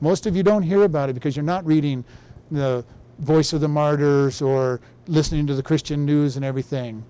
Most 0.00 0.26
of 0.26 0.36
you 0.36 0.42
don't 0.42 0.62
hear 0.62 0.82
about 0.84 1.08
it 1.08 1.14
because 1.14 1.36
you're 1.36 1.44
not 1.44 1.64
reading 1.64 2.04
the 2.50 2.84
Voice 3.18 3.52
of 3.52 3.60
the 3.60 3.68
Martyrs 3.68 4.42
or 4.42 4.80
listening 5.06 5.46
to 5.46 5.54
the 5.54 5.62
Christian 5.62 6.04
news 6.04 6.36
and 6.36 6.44
everything. 6.44 7.04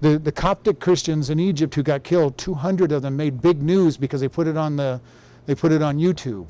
The, 0.00 0.18
the 0.18 0.32
Coptic 0.32 0.80
Christians 0.80 1.28
in 1.28 1.38
Egypt 1.38 1.74
who 1.74 1.82
got 1.82 2.02
killed, 2.02 2.38
200 2.38 2.92
of 2.92 3.02
them 3.02 3.16
made 3.16 3.42
big 3.42 3.60
news 3.60 3.98
because 3.98 4.22
they 4.22 4.28
put 4.28 4.46
it 4.46 4.56
on, 4.56 4.76
the, 4.76 5.00
they 5.44 5.54
put 5.54 5.72
it 5.72 5.82
on 5.82 5.98
YouTube. 5.98 6.48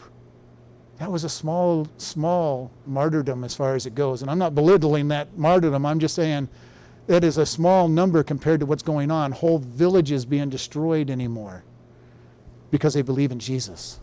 That 1.00 1.10
was 1.10 1.24
a 1.24 1.30
small, 1.30 1.88
small 1.96 2.70
martyrdom 2.86 3.42
as 3.42 3.54
far 3.54 3.74
as 3.74 3.86
it 3.86 3.94
goes. 3.94 4.20
And 4.20 4.30
I'm 4.30 4.38
not 4.38 4.54
belittling 4.54 5.08
that 5.08 5.34
martyrdom. 5.36 5.86
I'm 5.86 5.98
just 5.98 6.14
saying 6.14 6.50
that 7.06 7.24
is 7.24 7.38
a 7.38 7.46
small 7.46 7.88
number 7.88 8.22
compared 8.22 8.60
to 8.60 8.66
what's 8.66 8.82
going 8.82 9.10
on. 9.10 9.32
Whole 9.32 9.60
villages 9.60 10.26
being 10.26 10.50
destroyed 10.50 11.08
anymore 11.08 11.64
because 12.70 12.92
they 12.92 13.00
believe 13.00 13.32
in 13.32 13.38
Jesus. 13.38 13.98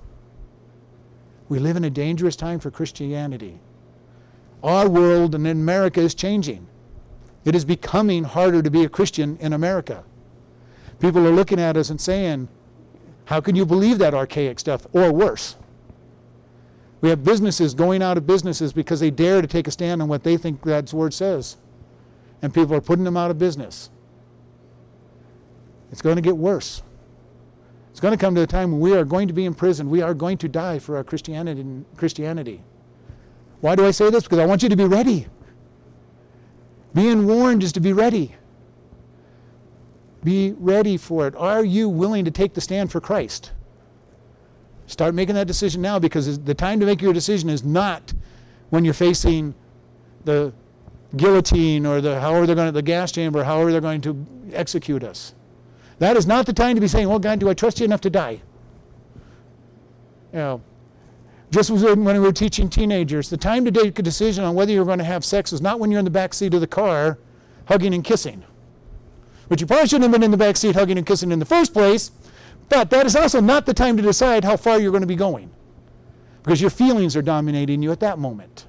We 1.47 1.59
live 1.59 1.77
in 1.77 1.83
a 1.83 1.91
dangerous 1.91 2.35
time 2.35 2.59
for 2.59 2.71
Christianity. 2.71 3.59
Our 4.63 4.89
world 4.89 5.35
and 5.35 5.45
in 5.45 5.61
America 5.61 5.99
is 5.99 6.15
changing. 6.15 6.65
It 7.45 7.53
is 7.53 7.63
becoming 7.63 8.23
harder 8.23 8.63
to 8.63 8.71
be 8.71 8.83
a 8.83 8.89
Christian 8.89 9.37
in 9.39 9.53
America. 9.53 10.03
People 10.99 11.27
are 11.27 11.31
looking 11.31 11.59
at 11.59 11.77
us 11.77 11.91
and 11.91 12.01
saying, 12.01 12.47
How 13.25 13.39
can 13.39 13.55
you 13.55 13.67
believe 13.67 13.99
that 13.99 14.15
archaic 14.15 14.59
stuff? 14.59 14.87
Or 14.93 15.13
worse. 15.13 15.57
We 17.07 17.11
have 17.11 17.23
businesses 17.23 17.73
going 17.73 18.03
out 18.03 18.17
of 18.17 18.27
businesses 18.27 18.73
because 18.73 18.99
they 18.99 19.11
dare 19.11 19.41
to 19.41 19.47
take 19.47 19.65
a 19.65 19.71
stand 19.71 20.01
on 20.01 20.09
what 20.09 20.25
they 20.25 20.35
think 20.35 20.59
God's 20.59 20.93
word 20.93 21.13
says. 21.13 21.55
And 22.41 22.53
people 22.53 22.75
are 22.75 22.81
putting 22.81 23.05
them 23.05 23.15
out 23.15 23.31
of 23.31 23.39
business. 23.39 23.89
It's 25.89 26.01
going 26.01 26.17
to 26.17 26.21
get 26.21 26.35
worse. 26.35 26.83
It's 27.91 28.01
going 28.01 28.11
to 28.11 28.17
come 28.17 28.35
to 28.35 28.41
a 28.41 28.45
time 28.45 28.73
when 28.73 28.81
we 28.81 28.93
are 28.93 29.05
going 29.05 29.29
to 29.29 29.33
be 29.33 29.45
in 29.45 29.53
prison. 29.53 29.89
We 29.89 30.01
are 30.01 30.13
going 30.13 30.37
to 30.39 30.49
die 30.49 30.79
for 30.79 30.97
our 30.97 31.03
Christianity. 31.05 31.85
Christianity. 31.95 32.61
Why 33.61 33.77
do 33.77 33.85
I 33.85 33.91
say 33.91 34.09
this? 34.09 34.23
Because 34.23 34.39
I 34.39 34.45
want 34.45 34.61
you 34.61 34.67
to 34.67 34.75
be 34.75 34.83
ready. 34.83 35.27
Being 36.93 37.25
warned 37.25 37.63
is 37.63 37.71
to 37.71 37.79
be 37.79 37.93
ready. 37.93 38.35
Be 40.25 40.55
ready 40.57 40.97
for 40.97 41.25
it. 41.25 41.37
Are 41.37 41.63
you 41.63 41.87
willing 41.87 42.25
to 42.25 42.31
take 42.31 42.53
the 42.53 42.59
stand 42.59 42.91
for 42.91 42.99
Christ? 42.99 43.53
Start 44.87 45.13
making 45.13 45.35
that 45.35 45.47
decision 45.47 45.81
now 45.81 45.99
because 45.99 46.39
the 46.39 46.53
time 46.53 46.79
to 46.79 46.85
make 46.85 47.01
your 47.01 47.13
decision 47.13 47.49
is 47.49 47.63
not 47.63 48.13
when 48.69 48.85
you're 48.85 48.93
facing 48.93 49.53
the 50.23 50.53
guillotine 51.15 51.85
or 51.85 52.01
the 52.01 52.19
however 52.19 52.45
they're 52.45 52.55
going 52.55 52.67
to 52.67 52.71
the 52.71 52.81
gas 52.81 53.11
chamber, 53.11 53.43
however 53.43 53.71
they're 53.71 53.81
going 53.81 54.01
to 54.01 54.25
execute 54.53 55.03
us. 55.03 55.33
That 55.99 56.15
is 56.15 56.25
not 56.25 56.45
the 56.45 56.53
time 56.53 56.75
to 56.75 56.81
be 56.81 56.87
saying, 56.87 57.09
"Well, 57.09 57.19
God, 57.19 57.39
do 57.39 57.49
I 57.49 57.53
trust 57.53 57.79
you 57.79 57.85
enough 57.85 58.01
to 58.01 58.09
die?" 58.09 58.41
You 60.31 60.39
know, 60.39 60.61
just 61.51 61.69
when 61.69 62.03
we 62.03 62.19
were 62.19 62.31
teaching 62.31 62.69
teenagers, 62.69 63.29
the 63.29 63.37
time 63.37 63.65
to 63.65 63.71
make 63.71 63.97
a 63.99 64.01
decision 64.01 64.43
on 64.43 64.55
whether 64.55 64.71
you're 64.71 64.85
going 64.85 64.99
to 64.99 65.05
have 65.05 65.25
sex 65.25 65.51
is 65.51 65.61
not 65.61 65.79
when 65.79 65.91
you're 65.91 65.99
in 65.99 66.05
the 66.05 66.11
back 66.11 66.33
seat 66.33 66.53
of 66.53 66.61
the 66.61 66.67
car 66.67 67.17
hugging 67.65 67.93
and 67.93 68.03
kissing. 68.03 68.43
But 69.49 69.59
you 69.61 69.67
probably 69.67 69.87
shouldn't 69.87 70.03
have 70.03 70.11
been 70.11 70.23
in 70.23 70.31
the 70.31 70.37
back 70.37 70.57
seat 70.57 70.75
hugging 70.75 70.97
and 70.97 71.07
kissing 71.07 71.31
in 71.31 71.39
the 71.39 71.45
first 71.45 71.73
place. 71.73 72.11
But 72.69 72.89
that 72.89 73.05
is 73.05 73.15
also 73.15 73.39
not 73.39 73.65
the 73.65 73.73
time 73.73 73.97
to 73.97 74.03
decide 74.03 74.43
how 74.43 74.57
far 74.57 74.79
you're 74.79 74.91
going 74.91 75.01
to 75.01 75.07
be 75.07 75.15
going. 75.15 75.51
Because 76.43 76.61
your 76.61 76.69
feelings 76.69 77.15
are 77.15 77.21
dominating 77.21 77.81
you 77.81 77.91
at 77.91 77.99
that 78.01 78.19
moment. 78.19 78.67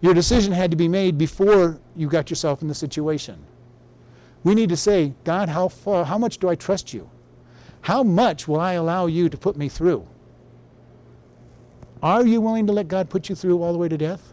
Your 0.00 0.14
decision 0.14 0.52
had 0.52 0.70
to 0.70 0.76
be 0.76 0.88
made 0.88 1.18
before 1.18 1.78
you 1.94 2.08
got 2.08 2.30
yourself 2.30 2.62
in 2.62 2.68
the 2.68 2.74
situation. 2.74 3.44
We 4.42 4.54
need 4.54 4.70
to 4.70 4.76
say, 4.76 5.14
God, 5.24 5.50
how 5.50 5.68
far, 5.68 6.04
how 6.04 6.16
much 6.16 6.38
do 6.38 6.48
I 6.48 6.54
trust 6.54 6.94
you? 6.94 7.10
How 7.82 8.02
much 8.02 8.48
will 8.48 8.60
I 8.60 8.74
allow 8.74 9.06
you 9.06 9.28
to 9.28 9.36
put 9.36 9.56
me 9.56 9.68
through? 9.68 10.06
Are 12.02 12.26
you 12.26 12.40
willing 12.40 12.66
to 12.66 12.72
let 12.72 12.88
God 12.88 13.10
put 13.10 13.28
you 13.28 13.34
through 13.34 13.62
all 13.62 13.72
the 13.72 13.78
way 13.78 13.88
to 13.88 13.98
death? 13.98 14.32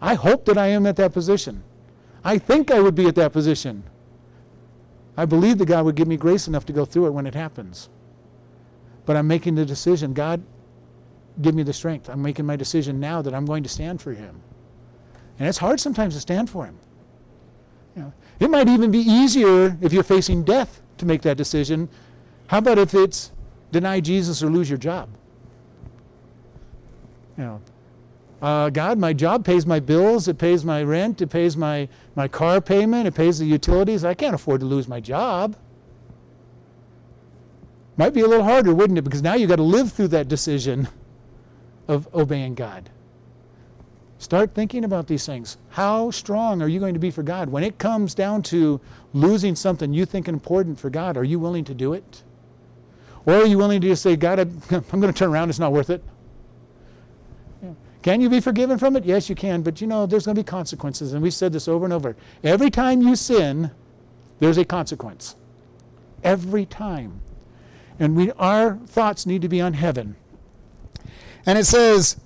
I 0.00 0.14
hope 0.14 0.44
that 0.44 0.56
I 0.56 0.68
am 0.68 0.86
at 0.86 0.96
that 0.96 1.12
position. 1.12 1.64
I 2.24 2.38
think 2.38 2.70
I 2.70 2.80
would 2.80 2.94
be 2.94 3.06
at 3.06 3.16
that 3.16 3.32
position. 3.32 3.82
I 5.18 5.24
believe 5.24 5.58
that 5.58 5.66
God 5.66 5.84
would 5.84 5.96
give 5.96 6.06
me 6.06 6.16
grace 6.16 6.46
enough 6.46 6.64
to 6.66 6.72
go 6.72 6.84
through 6.84 7.06
it 7.06 7.10
when 7.10 7.26
it 7.26 7.34
happens. 7.34 7.88
But 9.04 9.16
I'm 9.16 9.26
making 9.26 9.56
the 9.56 9.66
decision 9.66 10.12
God, 10.12 10.40
give 11.42 11.56
me 11.56 11.64
the 11.64 11.72
strength. 11.72 12.08
I'm 12.08 12.22
making 12.22 12.46
my 12.46 12.54
decision 12.54 13.00
now 13.00 13.20
that 13.22 13.34
I'm 13.34 13.44
going 13.44 13.64
to 13.64 13.68
stand 13.68 14.00
for 14.00 14.12
Him. 14.12 14.40
And 15.40 15.48
it's 15.48 15.58
hard 15.58 15.80
sometimes 15.80 16.14
to 16.14 16.20
stand 16.20 16.48
for 16.48 16.66
Him. 16.66 16.78
You 17.96 18.02
know, 18.02 18.12
it 18.38 18.48
might 18.48 18.68
even 18.68 18.92
be 18.92 19.00
easier 19.00 19.76
if 19.80 19.92
you're 19.92 20.04
facing 20.04 20.44
death 20.44 20.80
to 20.98 21.04
make 21.04 21.22
that 21.22 21.36
decision. 21.36 21.88
How 22.46 22.58
about 22.58 22.78
if 22.78 22.94
it's 22.94 23.32
deny 23.72 23.98
Jesus 23.98 24.40
or 24.40 24.50
lose 24.50 24.70
your 24.70 24.78
job? 24.78 25.08
You 27.36 27.44
know, 27.44 27.60
uh, 28.40 28.70
God, 28.70 28.98
my 28.98 29.12
job 29.12 29.44
pays 29.44 29.66
my 29.66 29.80
bills, 29.80 30.28
it 30.28 30.38
pays 30.38 30.64
my 30.64 30.82
rent, 30.82 31.20
it 31.20 31.26
pays 31.26 31.56
my, 31.56 31.88
my 32.14 32.28
car 32.28 32.60
payment, 32.60 33.08
it 33.08 33.14
pays 33.14 33.38
the 33.38 33.46
utilities. 33.46 34.04
I 34.04 34.14
can't 34.14 34.34
afford 34.34 34.60
to 34.60 34.66
lose 34.66 34.86
my 34.86 35.00
job. 35.00 35.56
Might 37.96 38.14
be 38.14 38.20
a 38.20 38.28
little 38.28 38.44
harder, 38.44 38.72
wouldn't 38.72 38.98
it? 38.98 39.02
Because 39.02 39.22
now 39.22 39.34
you've 39.34 39.48
got 39.48 39.56
to 39.56 39.64
live 39.64 39.92
through 39.92 40.08
that 40.08 40.28
decision 40.28 40.86
of 41.88 42.08
obeying 42.14 42.54
God. 42.54 42.90
Start 44.18 44.54
thinking 44.54 44.84
about 44.84 45.08
these 45.08 45.26
things. 45.26 45.56
How 45.70 46.12
strong 46.12 46.62
are 46.62 46.68
you 46.68 46.78
going 46.78 46.94
to 46.94 47.00
be 47.00 47.10
for 47.10 47.24
God? 47.24 47.48
When 47.48 47.64
it 47.64 47.78
comes 47.78 48.14
down 48.14 48.42
to 48.44 48.80
losing 49.12 49.56
something 49.56 49.92
you 49.92 50.04
think 50.04 50.28
important 50.28 50.78
for 50.78 50.90
God, 50.90 51.16
are 51.16 51.24
you 51.24 51.40
willing 51.40 51.64
to 51.64 51.74
do 51.74 51.92
it? 51.92 52.22
Or 53.26 53.34
are 53.34 53.46
you 53.46 53.58
willing 53.58 53.80
to 53.80 53.88
just 53.88 54.02
say, 54.02 54.16
God, 54.16 54.38
I'm 54.38 54.60
going 54.90 55.02
to 55.02 55.12
turn 55.12 55.30
around, 55.30 55.50
it's 55.50 55.58
not 55.58 55.72
worth 55.72 55.90
it? 55.90 56.02
Can 58.08 58.22
you 58.22 58.30
be 58.30 58.40
forgiven 58.40 58.78
from 58.78 58.96
it? 58.96 59.04
Yes, 59.04 59.28
you 59.28 59.34
can, 59.34 59.60
but 59.60 59.82
you 59.82 59.86
know, 59.86 60.06
there's 60.06 60.24
going 60.24 60.34
to 60.34 60.42
be 60.42 60.46
consequences. 60.46 61.12
And 61.12 61.22
we've 61.22 61.34
said 61.34 61.52
this 61.52 61.68
over 61.68 61.84
and 61.84 61.92
over. 61.92 62.16
Every 62.42 62.70
time 62.70 63.02
you 63.02 63.14
sin, 63.14 63.70
there's 64.38 64.56
a 64.56 64.64
consequence. 64.64 65.36
Every 66.24 66.64
time. 66.64 67.20
And 67.98 68.16
we, 68.16 68.32
our 68.32 68.76
thoughts 68.86 69.26
need 69.26 69.42
to 69.42 69.48
be 69.50 69.60
on 69.60 69.74
heaven. 69.74 70.16
And 71.44 71.58
it 71.58 71.66
says, 71.66 72.16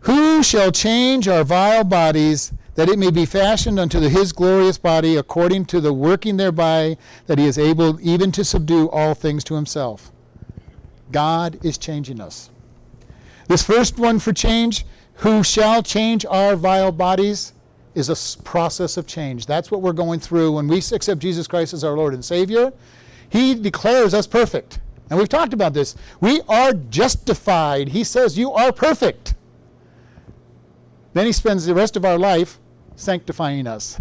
Who 0.00 0.42
shall 0.42 0.72
change 0.72 1.28
our 1.28 1.44
vile 1.44 1.84
bodies 1.84 2.54
that 2.74 2.88
it 2.88 2.98
may 2.98 3.10
be 3.10 3.26
fashioned 3.26 3.78
unto 3.78 4.00
the, 4.00 4.08
his 4.08 4.32
glorious 4.32 4.78
body 4.78 5.16
according 5.16 5.66
to 5.66 5.82
the 5.82 5.92
working 5.92 6.38
thereby 6.38 6.96
that 7.26 7.38
he 7.38 7.44
is 7.44 7.58
able 7.58 8.00
even 8.00 8.32
to 8.32 8.42
subdue 8.42 8.88
all 8.88 9.12
things 9.12 9.44
to 9.44 9.54
himself? 9.54 10.10
God 11.10 11.62
is 11.62 11.76
changing 11.76 12.22
us. 12.22 12.48
This 13.52 13.62
first 13.62 13.98
one 13.98 14.18
for 14.18 14.32
change, 14.32 14.86
who 15.16 15.44
shall 15.44 15.82
change 15.82 16.24
our 16.24 16.56
vile 16.56 16.90
bodies, 16.90 17.52
is 17.94 18.08
a 18.08 18.42
process 18.44 18.96
of 18.96 19.06
change. 19.06 19.44
That's 19.44 19.70
what 19.70 19.82
we're 19.82 19.92
going 19.92 20.20
through 20.20 20.52
when 20.52 20.68
we 20.68 20.78
accept 20.78 21.20
Jesus 21.20 21.46
Christ 21.46 21.74
as 21.74 21.84
our 21.84 21.94
Lord 21.94 22.14
and 22.14 22.24
Savior. 22.24 22.72
He 23.28 23.54
declares 23.54 24.14
us 24.14 24.26
perfect. 24.26 24.80
And 25.10 25.18
we've 25.18 25.28
talked 25.28 25.52
about 25.52 25.74
this. 25.74 25.96
We 26.18 26.40
are 26.48 26.72
justified. 26.72 27.90
He 27.90 28.04
says, 28.04 28.38
You 28.38 28.52
are 28.52 28.72
perfect. 28.72 29.34
Then 31.12 31.26
He 31.26 31.32
spends 31.32 31.66
the 31.66 31.74
rest 31.74 31.94
of 31.94 32.06
our 32.06 32.18
life 32.18 32.58
sanctifying 32.96 33.66
us, 33.66 34.00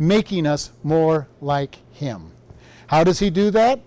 making 0.00 0.48
us 0.48 0.72
more 0.82 1.28
like 1.40 1.76
Him. 1.92 2.32
How 2.88 3.04
does 3.04 3.20
He 3.20 3.30
do 3.30 3.52
that? 3.52 3.78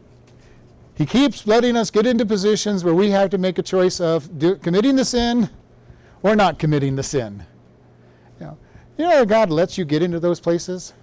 He 1.02 1.08
keeps 1.08 1.48
letting 1.48 1.76
us 1.76 1.90
get 1.90 2.06
into 2.06 2.28
positions 2.28 2.84
where 2.84 2.94
we 2.94 3.10
have 3.10 3.32
to 3.32 3.40
make 3.40 3.58
a 3.58 3.64
choice 3.64 4.00
of 4.00 4.38
do, 4.38 4.56
committing 4.56 4.96
the 4.96 5.04
sin 5.04 5.50
or 6.22 6.36
not 6.36 6.60
committing 6.60 6.96
the 6.96 7.02
sin. 7.02 7.44
You 8.40 8.46
know, 8.46 8.58
you 9.00 9.10
know, 9.10 9.26
God 9.26 9.50
lets 9.50 9.80
you 9.80 9.84
get 9.84 10.04
into 10.04 10.20
those 10.20 10.40
places. 10.40 10.94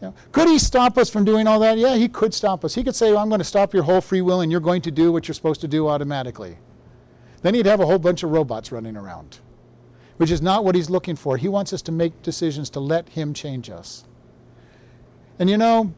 You 0.00 0.08
know, 0.08 0.14
could 0.32 0.48
He 0.48 0.58
stop 0.58 0.98
us 0.98 1.08
from 1.08 1.24
doing 1.24 1.46
all 1.46 1.60
that? 1.60 1.78
Yeah, 1.78 1.94
He 1.94 2.08
could 2.08 2.34
stop 2.34 2.64
us. 2.64 2.74
He 2.74 2.82
could 2.82 2.96
say, 2.96 3.12
well, 3.12 3.20
I'm 3.20 3.28
going 3.28 3.38
to 3.38 3.44
stop 3.44 3.72
your 3.72 3.84
whole 3.84 4.00
free 4.00 4.22
will 4.22 4.40
and 4.40 4.50
you're 4.50 4.60
going 4.60 4.82
to 4.82 4.90
do 4.90 5.12
what 5.12 5.28
you're 5.28 5.36
supposed 5.36 5.60
to 5.60 5.68
do 5.68 5.86
automatically. 5.86 6.58
Then 7.42 7.54
He'd 7.54 7.66
have 7.66 7.78
a 7.78 7.86
whole 7.86 8.00
bunch 8.00 8.24
of 8.24 8.30
robots 8.30 8.72
running 8.72 8.96
around, 8.96 9.38
which 10.16 10.32
is 10.32 10.42
not 10.42 10.64
what 10.64 10.74
He's 10.74 10.90
looking 10.90 11.14
for. 11.14 11.36
He 11.36 11.46
wants 11.46 11.72
us 11.72 11.82
to 11.82 11.92
make 11.92 12.22
decisions 12.22 12.70
to 12.70 12.80
let 12.80 13.10
Him 13.10 13.34
change 13.34 13.70
us. 13.70 14.04
And 15.38 15.48
you 15.48 15.58
know, 15.58 15.94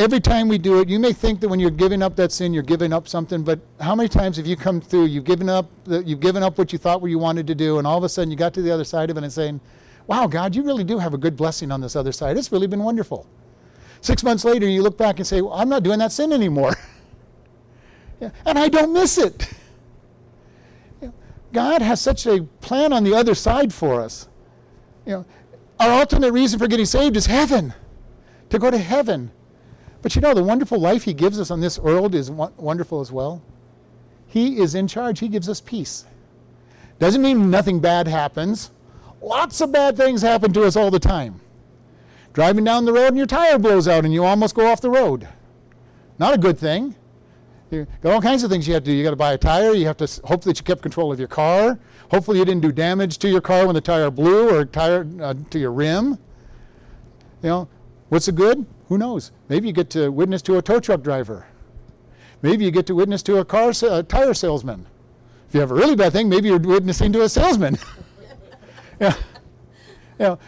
every 0.00 0.18
time 0.18 0.48
we 0.48 0.58
do 0.58 0.80
it, 0.80 0.88
you 0.88 0.98
may 0.98 1.12
think 1.12 1.40
that 1.40 1.48
when 1.48 1.60
you're 1.60 1.70
giving 1.70 2.02
up 2.02 2.16
that 2.16 2.32
sin, 2.32 2.54
you're 2.54 2.62
giving 2.62 2.92
up 2.92 3.06
something. 3.06 3.42
But 3.42 3.60
how 3.80 3.94
many 3.94 4.08
times 4.08 4.38
have 4.38 4.46
you 4.46 4.56
come 4.56 4.80
through? 4.80 5.04
You've 5.04 5.24
given 5.24 5.48
up. 5.48 5.70
You've 5.86 6.20
given 6.20 6.42
up 6.42 6.58
what 6.58 6.72
you 6.72 6.78
thought 6.78 7.04
you 7.04 7.18
wanted 7.18 7.46
to 7.46 7.54
do, 7.54 7.78
and 7.78 7.86
all 7.86 7.98
of 7.98 8.04
a 8.04 8.08
sudden 8.08 8.30
you 8.30 8.36
got 8.36 8.54
to 8.54 8.62
the 8.62 8.70
other 8.70 8.84
side 8.84 9.10
of 9.10 9.18
it 9.18 9.22
and 9.22 9.32
saying, 9.32 9.60
"Wow, 10.06 10.26
God, 10.26 10.56
you 10.56 10.62
really 10.62 10.84
do 10.84 10.98
have 10.98 11.14
a 11.14 11.18
good 11.18 11.36
blessing 11.36 11.70
on 11.70 11.80
this 11.80 11.94
other 11.94 12.12
side. 12.12 12.38
It's 12.38 12.50
really 12.50 12.66
been 12.66 12.82
wonderful." 12.82 13.26
Six 14.00 14.24
months 14.24 14.44
later, 14.44 14.66
you 14.66 14.82
look 14.82 14.96
back 14.96 15.18
and 15.18 15.26
say, 15.26 15.42
well, 15.42 15.52
"I'm 15.52 15.68
not 15.68 15.82
doing 15.82 15.98
that 15.98 16.12
sin 16.12 16.32
anymore," 16.32 16.74
yeah, 18.20 18.30
and 18.46 18.58
I 18.58 18.68
don't 18.68 18.92
miss 18.92 19.18
it. 19.18 19.48
God 21.52 21.82
has 21.82 22.00
such 22.00 22.26
a 22.26 22.42
plan 22.60 22.92
on 22.92 23.04
the 23.04 23.14
other 23.14 23.34
side 23.34 23.74
for 23.74 24.00
us. 24.00 24.28
You 25.04 25.12
know, 25.12 25.26
our 25.78 26.00
ultimate 26.00 26.32
reason 26.32 26.58
for 26.58 26.68
getting 26.68 26.86
saved 26.86 27.16
is 27.16 27.26
heaven, 27.26 27.74
to 28.48 28.58
go 28.58 28.70
to 28.70 28.78
heaven. 28.78 29.32
But 30.02 30.14
you 30.14 30.20
know, 30.20 30.34
the 30.34 30.42
wonderful 30.42 30.78
life 30.78 31.04
He 31.04 31.12
gives 31.12 31.38
us 31.38 31.50
on 31.50 31.60
this 31.60 31.78
world 31.78 32.14
is 32.14 32.30
wonderful 32.30 33.00
as 33.00 33.12
well. 33.12 33.42
He 34.26 34.58
is 34.58 34.74
in 34.74 34.88
charge, 34.88 35.18
He 35.18 35.28
gives 35.28 35.48
us 35.48 35.60
peace. 35.60 36.04
Doesn't 36.98 37.22
mean 37.22 37.50
nothing 37.50 37.80
bad 37.80 38.06
happens. 38.06 38.70
Lots 39.22 39.60
of 39.60 39.72
bad 39.72 39.96
things 39.96 40.22
happen 40.22 40.52
to 40.52 40.64
us 40.64 40.76
all 40.76 40.90
the 40.90 40.98
time. 40.98 41.40
Driving 42.32 42.64
down 42.64 42.84
the 42.84 42.92
road 42.92 43.08
and 43.08 43.16
your 43.16 43.26
tire 43.26 43.58
blows 43.58 43.88
out 43.88 44.04
and 44.04 44.14
you 44.14 44.24
almost 44.24 44.54
go 44.54 44.66
off 44.66 44.80
the 44.80 44.90
road. 44.90 45.28
Not 46.18 46.34
a 46.34 46.38
good 46.38 46.58
thing. 46.58 46.94
You 47.70 47.86
got 48.02 48.12
all 48.12 48.20
kinds 48.20 48.42
of 48.42 48.50
things 48.50 48.66
you 48.66 48.74
have 48.74 48.82
to 48.84 48.90
do. 48.90 48.96
You 48.96 49.04
got 49.04 49.10
to 49.10 49.16
buy 49.16 49.32
a 49.32 49.38
tire. 49.38 49.72
You 49.72 49.86
have 49.86 49.96
to 49.98 50.20
hope 50.24 50.42
that 50.42 50.58
you 50.58 50.64
kept 50.64 50.82
control 50.82 51.12
of 51.12 51.18
your 51.18 51.28
car. 51.28 51.78
Hopefully, 52.10 52.38
you 52.38 52.44
didn't 52.44 52.62
do 52.62 52.72
damage 52.72 53.18
to 53.18 53.28
your 53.28 53.40
car 53.40 53.66
when 53.66 53.74
the 53.74 53.80
tire 53.80 54.10
blew 54.10 54.50
or 54.50 54.64
tire 54.64 55.06
uh, 55.20 55.34
to 55.50 55.58
your 55.58 55.72
rim. 55.72 56.18
You 57.42 57.48
know, 57.48 57.68
what's 58.08 58.26
the 58.26 58.32
good? 58.32 58.66
Who 58.90 58.98
knows? 58.98 59.30
Maybe 59.48 59.68
you 59.68 59.72
get 59.72 59.88
to 59.90 60.10
witness 60.10 60.42
to 60.42 60.58
a 60.58 60.62
tow 60.62 60.80
truck 60.80 61.02
driver. 61.02 61.46
Maybe 62.42 62.64
you 62.64 62.72
get 62.72 62.86
to 62.88 62.94
witness 62.96 63.22
to 63.22 63.38
a 63.38 63.44
car 63.44 63.72
a 63.88 64.02
tire 64.02 64.34
salesman. 64.34 64.84
If 65.48 65.54
you 65.54 65.60
have 65.60 65.70
a 65.70 65.74
really 65.74 65.94
bad 65.94 66.12
thing, 66.12 66.28
maybe 66.28 66.48
you're 66.48 66.58
witnessing 66.58 67.12
to 67.12 67.22
a 67.22 67.28
salesman. 67.28 67.78
yeah. 69.00 69.14
You 70.18 70.24
know, 70.26 70.38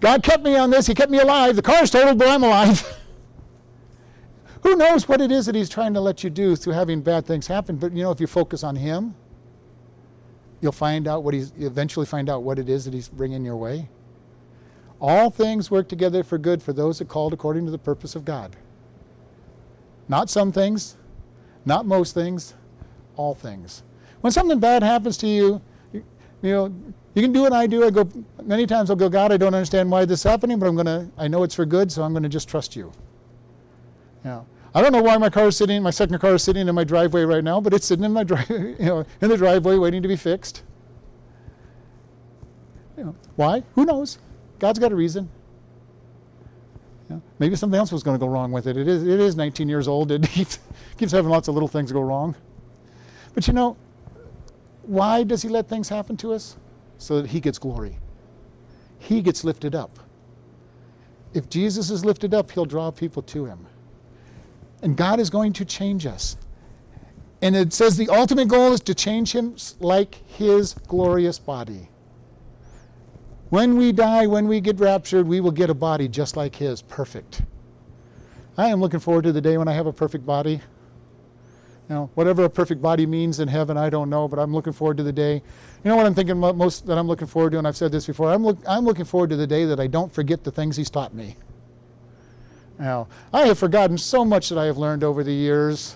God 0.00 0.22
kept 0.22 0.42
me 0.42 0.56
on 0.56 0.70
this. 0.70 0.86
He 0.86 0.94
kept 0.94 1.10
me 1.10 1.18
alive. 1.18 1.56
The 1.56 1.62
car's 1.62 1.90
totaled, 1.90 2.18
but 2.18 2.28
I'm 2.28 2.42
alive. 2.42 2.82
Who 4.62 4.76
knows 4.76 5.06
what 5.06 5.20
it 5.20 5.30
is 5.30 5.44
that 5.44 5.54
He's 5.54 5.68
trying 5.68 5.92
to 5.92 6.00
let 6.00 6.24
you 6.24 6.30
do 6.30 6.56
through 6.56 6.72
having 6.72 7.02
bad 7.02 7.26
things 7.26 7.46
happen? 7.46 7.76
But 7.76 7.92
you 7.92 8.02
know, 8.02 8.12
if 8.12 8.18
you 8.18 8.26
focus 8.26 8.64
on 8.64 8.76
Him, 8.76 9.14
you'll 10.62 10.72
find 10.72 11.06
out 11.06 11.22
what 11.22 11.34
He's 11.34 11.52
eventually 11.58 12.06
find 12.06 12.30
out 12.30 12.44
what 12.44 12.58
it 12.58 12.70
is 12.70 12.86
that 12.86 12.94
He's 12.94 13.08
bringing 13.08 13.44
your 13.44 13.56
way. 13.56 13.90
All 15.06 15.28
things 15.28 15.70
work 15.70 15.86
together 15.86 16.24
for 16.24 16.38
good 16.38 16.62
for 16.62 16.72
those 16.72 16.98
that 16.98 17.08
called 17.08 17.34
according 17.34 17.66
to 17.66 17.70
the 17.70 17.76
purpose 17.76 18.16
of 18.16 18.24
God. 18.24 18.56
Not 20.08 20.30
some 20.30 20.50
things, 20.50 20.96
not 21.66 21.84
most 21.84 22.14
things, 22.14 22.54
all 23.14 23.34
things. 23.34 23.82
When 24.22 24.32
something 24.32 24.58
bad 24.58 24.82
happens 24.82 25.18
to 25.18 25.26
you, 25.26 25.60
you, 25.92 26.02
you 26.40 26.52
know, 26.52 26.74
you 27.12 27.20
can 27.20 27.34
do 27.34 27.42
what 27.42 27.52
I 27.52 27.66
do. 27.66 27.84
I 27.84 27.90
go 27.90 28.08
many 28.44 28.66
times. 28.66 28.88
I'll 28.88 28.96
go, 28.96 29.10
God, 29.10 29.30
I 29.30 29.36
don't 29.36 29.54
understand 29.54 29.90
why 29.90 30.06
this 30.06 30.20
is 30.20 30.22
happening, 30.22 30.58
but 30.58 30.68
I'm 30.68 30.74
gonna. 30.74 31.10
I 31.18 31.28
know 31.28 31.42
it's 31.42 31.54
for 31.54 31.66
good, 31.66 31.92
so 31.92 32.02
I'm 32.02 32.14
gonna 32.14 32.30
just 32.30 32.48
trust 32.48 32.74
you. 32.74 32.90
Yeah. 34.24 34.40
I 34.74 34.80
don't 34.80 34.92
know 34.92 35.02
why 35.02 35.18
my 35.18 35.28
car 35.28 35.48
is 35.48 35.56
sitting. 35.58 35.82
My 35.82 35.90
second 35.90 36.18
car 36.18 36.34
is 36.34 36.42
sitting 36.42 36.66
in 36.66 36.74
my 36.74 36.84
driveway 36.84 37.24
right 37.24 37.44
now, 37.44 37.60
but 37.60 37.74
it's 37.74 37.84
sitting 37.84 38.06
in 38.06 38.12
my 38.14 38.24
drive, 38.24 38.48
you 38.50 38.76
know, 38.78 39.04
in 39.20 39.28
the 39.28 39.36
driveway, 39.36 39.76
waiting 39.76 40.00
to 40.00 40.08
be 40.08 40.16
fixed. 40.16 40.62
You 42.96 43.04
know, 43.04 43.16
why? 43.36 43.64
Who 43.74 43.84
knows? 43.84 44.16
God's 44.58 44.78
got 44.78 44.92
a 44.92 44.96
reason. 44.96 45.28
Yeah. 47.10 47.18
Maybe 47.38 47.56
something 47.56 47.78
else 47.78 47.92
was 47.92 48.02
going 48.02 48.18
to 48.18 48.24
go 48.24 48.30
wrong 48.30 48.52
with 48.52 48.66
it. 48.66 48.76
It 48.76 48.88
is, 48.88 49.02
it 49.02 49.20
is 49.20 49.36
19 49.36 49.68
years 49.68 49.88
old. 49.88 50.10
It 50.10 50.22
keeps, 50.30 50.58
keeps 50.96 51.12
having 51.12 51.30
lots 51.30 51.48
of 51.48 51.54
little 51.54 51.68
things 51.68 51.92
go 51.92 52.00
wrong. 52.00 52.34
But 53.34 53.46
you 53.46 53.52
know, 53.52 53.76
why 54.82 55.24
does 55.24 55.42
He 55.42 55.48
let 55.48 55.68
things 55.68 55.88
happen 55.88 56.16
to 56.18 56.32
us? 56.32 56.56
So 56.98 57.22
that 57.22 57.30
He 57.30 57.40
gets 57.40 57.58
glory. 57.58 57.98
He 58.98 59.20
gets 59.20 59.44
lifted 59.44 59.74
up. 59.74 59.98
If 61.34 61.50
Jesus 61.50 61.90
is 61.90 62.04
lifted 62.04 62.32
up, 62.32 62.50
He'll 62.52 62.64
draw 62.64 62.90
people 62.90 63.22
to 63.22 63.44
Him. 63.44 63.66
And 64.82 64.96
God 64.96 65.18
is 65.18 65.30
going 65.30 65.52
to 65.54 65.64
change 65.64 66.06
us. 66.06 66.36
And 67.42 67.56
it 67.56 67.72
says 67.72 67.96
the 67.96 68.08
ultimate 68.08 68.48
goal 68.48 68.72
is 68.72 68.80
to 68.80 68.94
change 68.94 69.32
Him 69.32 69.56
like 69.80 70.14
His 70.26 70.74
glorious 70.86 71.38
body. 71.38 71.88
When 73.54 73.76
we 73.76 73.92
die, 73.92 74.26
when 74.26 74.48
we 74.48 74.60
get 74.60 74.80
raptured, 74.80 75.28
we 75.28 75.40
will 75.40 75.52
get 75.52 75.70
a 75.70 75.74
body 75.74 76.08
just 76.08 76.36
like 76.36 76.56
His, 76.56 76.82
perfect. 76.82 77.42
I 78.58 78.66
am 78.66 78.80
looking 78.80 78.98
forward 78.98 79.22
to 79.22 79.32
the 79.32 79.40
day 79.40 79.56
when 79.58 79.68
I 79.68 79.74
have 79.74 79.86
a 79.86 79.92
perfect 79.92 80.26
body. 80.26 80.60
Now, 81.88 82.10
whatever 82.14 82.42
a 82.42 82.50
perfect 82.50 82.82
body 82.82 83.06
means 83.06 83.38
in 83.38 83.46
heaven, 83.46 83.76
I 83.76 83.90
don't 83.90 84.10
know, 84.10 84.26
but 84.26 84.40
I'm 84.40 84.52
looking 84.52 84.72
forward 84.72 84.96
to 84.96 85.04
the 85.04 85.12
day. 85.12 85.34
You 85.34 85.88
know 85.88 85.94
what 85.94 86.04
I'm 86.04 86.16
thinking 86.16 86.36
most 86.36 86.84
that 86.86 86.98
I'm 86.98 87.06
looking 87.06 87.28
forward 87.28 87.52
to, 87.52 87.58
and 87.58 87.64
I've 87.68 87.76
said 87.76 87.92
this 87.92 88.08
before. 88.08 88.32
I'm, 88.32 88.42
look, 88.42 88.58
I'm 88.66 88.84
looking 88.84 89.04
forward 89.04 89.30
to 89.30 89.36
the 89.36 89.46
day 89.46 89.64
that 89.66 89.78
I 89.78 89.86
don't 89.86 90.12
forget 90.12 90.42
the 90.42 90.50
things 90.50 90.76
He's 90.76 90.90
taught 90.90 91.14
me. 91.14 91.36
Now, 92.76 93.06
I 93.32 93.46
have 93.46 93.58
forgotten 93.60 93.98
so 93.98 94.24
much 94.24 94.48
that 94.48 94.58
I 94.58 94.64
have 94.64 94.78
learned 94.78 95.04
over 95.04 95.22
the 95.22 95.32
years. 95.32 95.94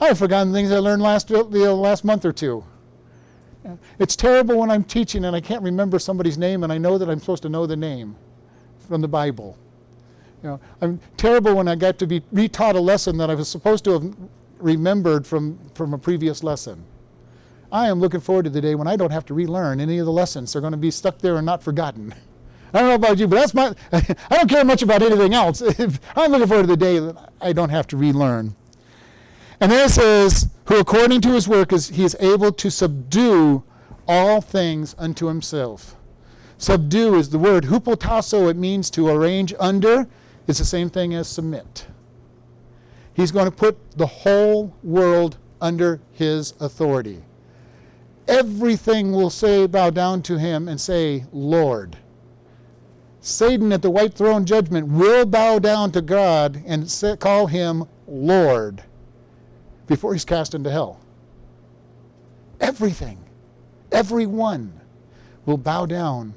I 0.00 0.06
have 0.06 0.16
forgotten 0.16 0.54
things 0.54 0.72
I 0.72 0.78
learned 0.78 1.02
last 1.02 1.28
the 1.28 1.44
last 1.74 2.02
month 2.02 2.24
or 2.24 2.32
two. 2.32 2.64
It's 3.98 4.16
terrible 4.16 4.58
when 4.58 4.70
I'm 4.70 4.84
teaching 4.84 5.24
and 5.24 5.34
I 5.34 5.40
can't 5.40 5.62
remember 5.62 5.98
somebody's 5.98 6.36
name 6.36 6.64
and 6.64 6.72
I 6.72 6.78
know 6.78 6.98
that 6.98 7.08
I'm 7.08 7.18
supposed 7.18 7.42
to 7.44 7.48
know 7.48 7.66
the 7.66 7.76
name 7.76 8.16
from 8.86 9.00
the 9.00 9.08
Bible. 9.08 9.56
You 10.42 10.50
know, 10.50 10.60
I'm 10.82 11.00
terrible 11.16 11.54
when 11.54 11.68
I 11.68 11.74
got 11.74 11.98
to 12.00 12.06
be 12.06 12.20
retaught 12.32 12.74
a 12.74 12.80
lesson 12.80 13.16
that 13.18 13.30
I 13.30 13.34
was 13.34 13.48
supposed 13.48 13.84
to 13.84 13.92
have 13.92 14.14
remembered 14.58 15.26
from, 15.26 15.58
from 15.74 15.94
a 15.94 15.98
previous 15.98 16.42
lesson. 16.42 16.84
I 17.72 17.88
am 17.88 17.98
looking 17.98 18.20
forward 18.20 18.44
to 18.44 18.50
the 18.50 18.60
day 18.60 18.74
when 18.74 18.86
I 18.86 18.96
don't 18.96 19.10
have 19.10 19.24
to 19.26 19.34
relearn 19.34 19.80
any 19.80 19.98
of 19.98 20.06
the 20.06 20.12
lessons. 20.12 20.52
They're 20.52 20.60
going 20.60 20.72
to 20.72 20.78
be 20.78 20.90
stuck 20.90 21.18
there 21.18 21.36
and 21.36 21.46
not 21.46 21.62
forgotten. 21.62 22.14
I 22.74 22.80
don't 22.80 22.88
know 22.88 22.94
about 22.94 23.18
you, 23.18 23.28
but 23.28 23.36
that's 23.36 23.54
my. 23.54 23.74
I 23.92 24.36
don't 24.36 24.48
care 24.48 24.64
much 24.64 24.82
about 24.82 25.00
anything 25.00 25.32
else. 25.32 25.62
I'm 26.16 26.32
looking 26.32 26.48
forward 26.48 26.64
to 26.64 26.68
the 26.68 26.76
day 26.76 26.98
that 26.98 27.32
I 27.40 27.52
don't 27.52 27.70
have 27.70 27.86
to 27.88 27.96
relearn. 27.96 28.56
And 29.60 29.70
then 29.70 29.86
it 29.86 29.90
says, 29.90 30.48
who 30.66 30.78
according 30.78 31.20
to 31.22 31.32
his 31.32 31.46
work 31.46 31.72
is 31.72 31.88
he 31.88 32.04
is 32.04 32.16
able 32.20 32.52
to 32.52 32.70
subdue 32.70 33.62
all 34.08 34.40
things 34.40 34.94
unto 34.98 35.26
himself. 35.26 35.96
Subdue 36.58 37.14
is 37.16 37.30
the 37.30 37.38
word 37.38 37.64
hupotasso, 37.64 38.48
it 38.48 38.56
means 38.56 38.90
to 38.90 39.08
arrange 39.08 39.54
under. 39.58 40.06
It's 40.46 40.58
the 40.58 40.64
same 40.64 40.90
thing 40.90 41.14
as 41.14 41.28
submit. 41.28 41.86
He's 43.14 43.32
going 43.32 43.46
to 43.46 43.50
put 43.50 43.78
the 43.92 44.06
whole 44.06 44.74
world 44.82 45.38
under 45.60 46.00
his 46.12 46.54
authority. 46.60 47.22
Everything 48.26 49.12
will 49.12 49.30
say, 49.30 49.66
bow 49.66 49.90
down 49.90 50.22
to 50.22 50.38
him 50.38 50.68
and 50.68 50.80
say, 50.80 51.26
Lord. 51.32 51.98
Satan 53.20 53.72
at 53.72 53.82
the 53.82 53.90
white 53.90 54.14
throne 54.14 54.44
judgment 54.44 54.88
will 54.88 55.26
bow 55.26 55.58
down 55.58 55.92
to 55.92 56.02
God 56.02 56.62
and 56.66 56.90
call 57.20 57.46
him 57.46 57.84
Lord 58.06 58.82
before 59.86 60.12
he's 60.12 60.24
cast 60.24 60.54
into 60.54 60.70
hell. 60.70 61.00
Everything, 62.60 63.18
everyone 63.92 64.80
will 65.46 65.58
bow 65.58 65.86
down 65.86 66.34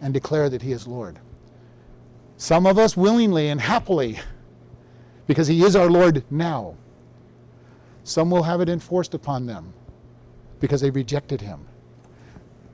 and 0.00 0.14
declare 0.14 0.48
that 0.48 0.62
he 0.62 0.72
is 0.72 0.86
Lord. 0.86 1.18
Some 2.36 2.66
of 2.66 2.78
us 2.78 2.96
willingly 2.96 3.48
and 3.48 3.60
happily, 3.60 4.18
because 5.26 5.46
he 5.46 5.62
is 5.62 5.76
our 5.76 5.90
Lord 5.90 6.24
now. 6.30 6.74
Some 8.02 8.30
will 8.30 8.44
have 8.44 8.60
it 8.60 8.68
enforced 8.68 9.14
upon 9.14 9.46
them 9.46 9.74
because 10.58 10.80
they 10.80 10.90
rejected 10.90 11.40
him. 11.40 11.66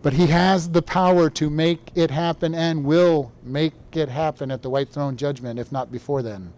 But 0.03 0.13
he 0.13 0.29
has 0.29 0.71
the 0.71 0.83
power 0.83 1.29
to 1.31 1.51
make 1.51 1.91
it 1.97 2.13
happen 2.13 2.55
and 2.55 2.85
will 2.85 3.33
make 3.43 3.75
it 3.93 4.09
happen 4.09 4.53
at 4.53 4.63
the 4.63 4.71
white 4.71 4.91
throne 4.91 5.17
judgment, 5.17 5.59
if 5.59 5.73
not 5.73 5.91
before 5.91 6.23
then. 6.23 6.53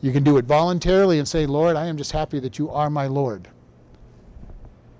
You 0.00 0.12
can 0.12 0.22
do 0.22 0.36
it 0.36 0.44
voluntarily 0.44 1.18
and 1.18 1.26
say, 1.26 1.46
Lord, 1.46 1.76
I 1.76 1.86
am 1.86 1.96
just 1.96 2.12
happy 2.12 2.38
that 2.40 2.58
you 2.58 2.70
are 2.70 2.88
my 2.88 3.06
Lord. 3.06 3.48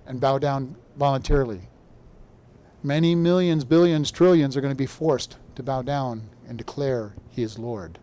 And 0.07 0.21
bow 0.21 0.39
down 0.39 0.77
voluntarily. 0.97 1.69
Many 2.83 3.15
millions, 3.15 3.65
billions, 3.65 4.11
trillions 4.11 4.57
are 4.57 4.61
going 4.61 4.73
to 4.73 4.79
be 4.79 4.87
forced 4.87 5.37
to 5.55 5.63
bow 5.63 5.83
down 5.83 6.31
and 6.49 6.59
declare 6.59 7.15
he 7.31 7.43
is 7.43 7.59
Lord. 7.59 7.99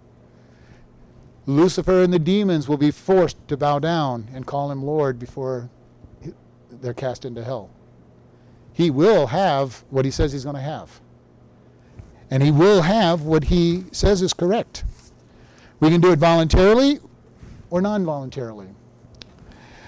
Lucifer 1.45 2.01
and 2.01 2.13
the 2.13 2.19
demons 2.19 2.67
will 2.67 2.77
be 2.77 2.91
forced 2.91 3.37
to 3.47 3.57
bow 3.57 3.79
down 3.79 4.29
and 4.33 4.47
call 4.47 4.71
him 4.71 4.83
Lord 4.83 5.19
before 5.19 5.69
they're 6.69 6.93
cast 6.93 7.25
into 7.25 7.43
hell. 7.43 7.69
He 8.73 8.89
will 8.89 9.27
have 9.27 9.83
what 9.89 10.05
he 10.05 10.11
says 10.11 10.33
he's 10.33 10.43
going 10.43 10.55
to 10.55 10.61
have. 10.61 10.99
And 12.29 12.41
he 12.41 12.51
will 12.51 12.81
have 12.81 13.21
what 13.21 13.45
he 13.45 13.85
says 13.91 14.21
is 14.21 14.33
correct. 14.33 14.83
We 15.85 15.91
can 15.91 16.01
do 16.01 16.11
it 16.11 16.17
voluntarily 16.17 16.99
or 17.69 17.79
non 17.79 18.05
voluntarily. 18.05 18.65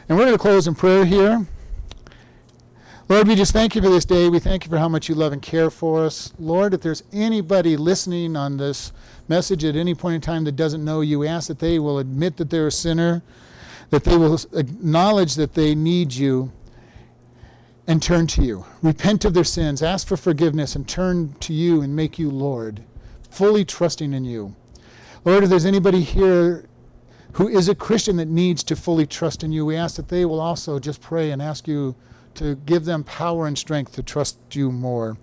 And 0.07 0.15
we're 0.15 0.25
going 0.25 0.37
to 0.37 0.37
close 0.37 0.67
in 0.67 0.75
prayer 0.75 1.05
here. 1.05 1.47
Lord, 3.09 3.27
we 3.27 3.33
just 3.33 3.51
thank 3.51 3.73
you 3.73 3.81
for 3.81 3.89
this 3.89 4.05
day. 4.05 4.29
We 4.29 4.37
thank 4.37 4.63
you 4.63 4.69
for 4.69 4.77
how 4.77 4.89
much 4.89 5.09
you 5.09 5.15
love 5.15 5.33
and 5.33 5.41
care 5.41 5.71
for 5.71 6.05
us. 6.05 6.35
Lord, 6.37 6.75
if 6.75 6.81
there's 6.81 7.01
anybody 7.11 7.77
listening 7.77 8.35
on 8.35 8.57
this 8.57 8.91
message 9.27 9.65
at 9.65 9.75
any 9.75 9.95
point 9.95 10.13
in 10.13 10.21
time 10.21 10.43
that 10.43 10.51
doesn't 10.51 10.85
know 10.85 11.01
you, 11.01 11.17
we 11.17 11.27
ask 11.27 11.47
that 11.47 11.57
they 11.57 11.79
will 11.79 11.97
admit 11.97 12.37
that 12.37 12.51
they're 12.51 12.67
a 12.67 12.71
sinner, 12.71 13.23
that 13.89 14.03
they 14.03 14.17
will 14.17 14.39
acknowledge 14.53 15.33
that 15.33 15.55
they 15.55 15.73
need 15.73 16.13
you, 16.13 16.51
and 17.87 18.03
turn 18.03 18.27
to 18.27 18.43
you. 18.43 18.65
Repent 18.83 19.25
of 19.25 19.33
their 19.33 19.43
sins, 19.43 19.81
ask 19.81 20.07
for 20.07 20.15
forgiveness, 20.15 20.75
and 20.75 20.87
turn 20.87 21.33
to 21.39 21.53
you 21.53 21.81
and 21.81 21.95
make 21.95 22.19
you 22.19 22.29
Lord, 22.29 22.83
fully 23.31 23.65
trusting 23.65 24.13
in 24.13 24.25
you. 24.25 24.55
Lord, 25.27 25.43
if 25.43 25.49
there's 25.49 25.65
anybody 25.65 26.03
here 26.03 26.69
who 27.33 27.49
is 27.49 27.67
a 27.67 27.75
Christian 27.75 28.15
that 28.15 28.29
needs 28.29 28.63
to 28.63 28.77
fully 28.77 29.05
trust 29.05 29.43
in 29.43 29.51
you, 29.51 29.65
we 29.65 29.75
ask 29.75 29.97
that 29.97 30.07
they 30.07 30.23
will 30.23 30.39
also 30.39 30.79
just 30.79 31.01
pray 31.01 31.31
and 31.31 31.41
ask 31.41 31.67
you 31.67 31.95
to 32.35 32.55
give 32.55 32.85
them 32.85 33.03
power 33.03 33.45
and 33.45 33.57
strength 33.57 33.91
to 33.95 34.03
trust 34.03 34.37
you 34.55 34.71
more. 34.71 35.17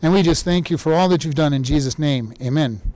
And 0.00 0.14
we 0.14 0.22
just 0.22 0.42
thank 0.42 0.70
you 0.70 0.78
for 0.78 0.94
all 0.94 1.06
that 1.10 1.26
you've 1.26 1.34
done 1.34 1.52
in 1.52 1.64
Jesus' 1.64 1.98
name. 1.98 2.32
Amen. 2.40 2.80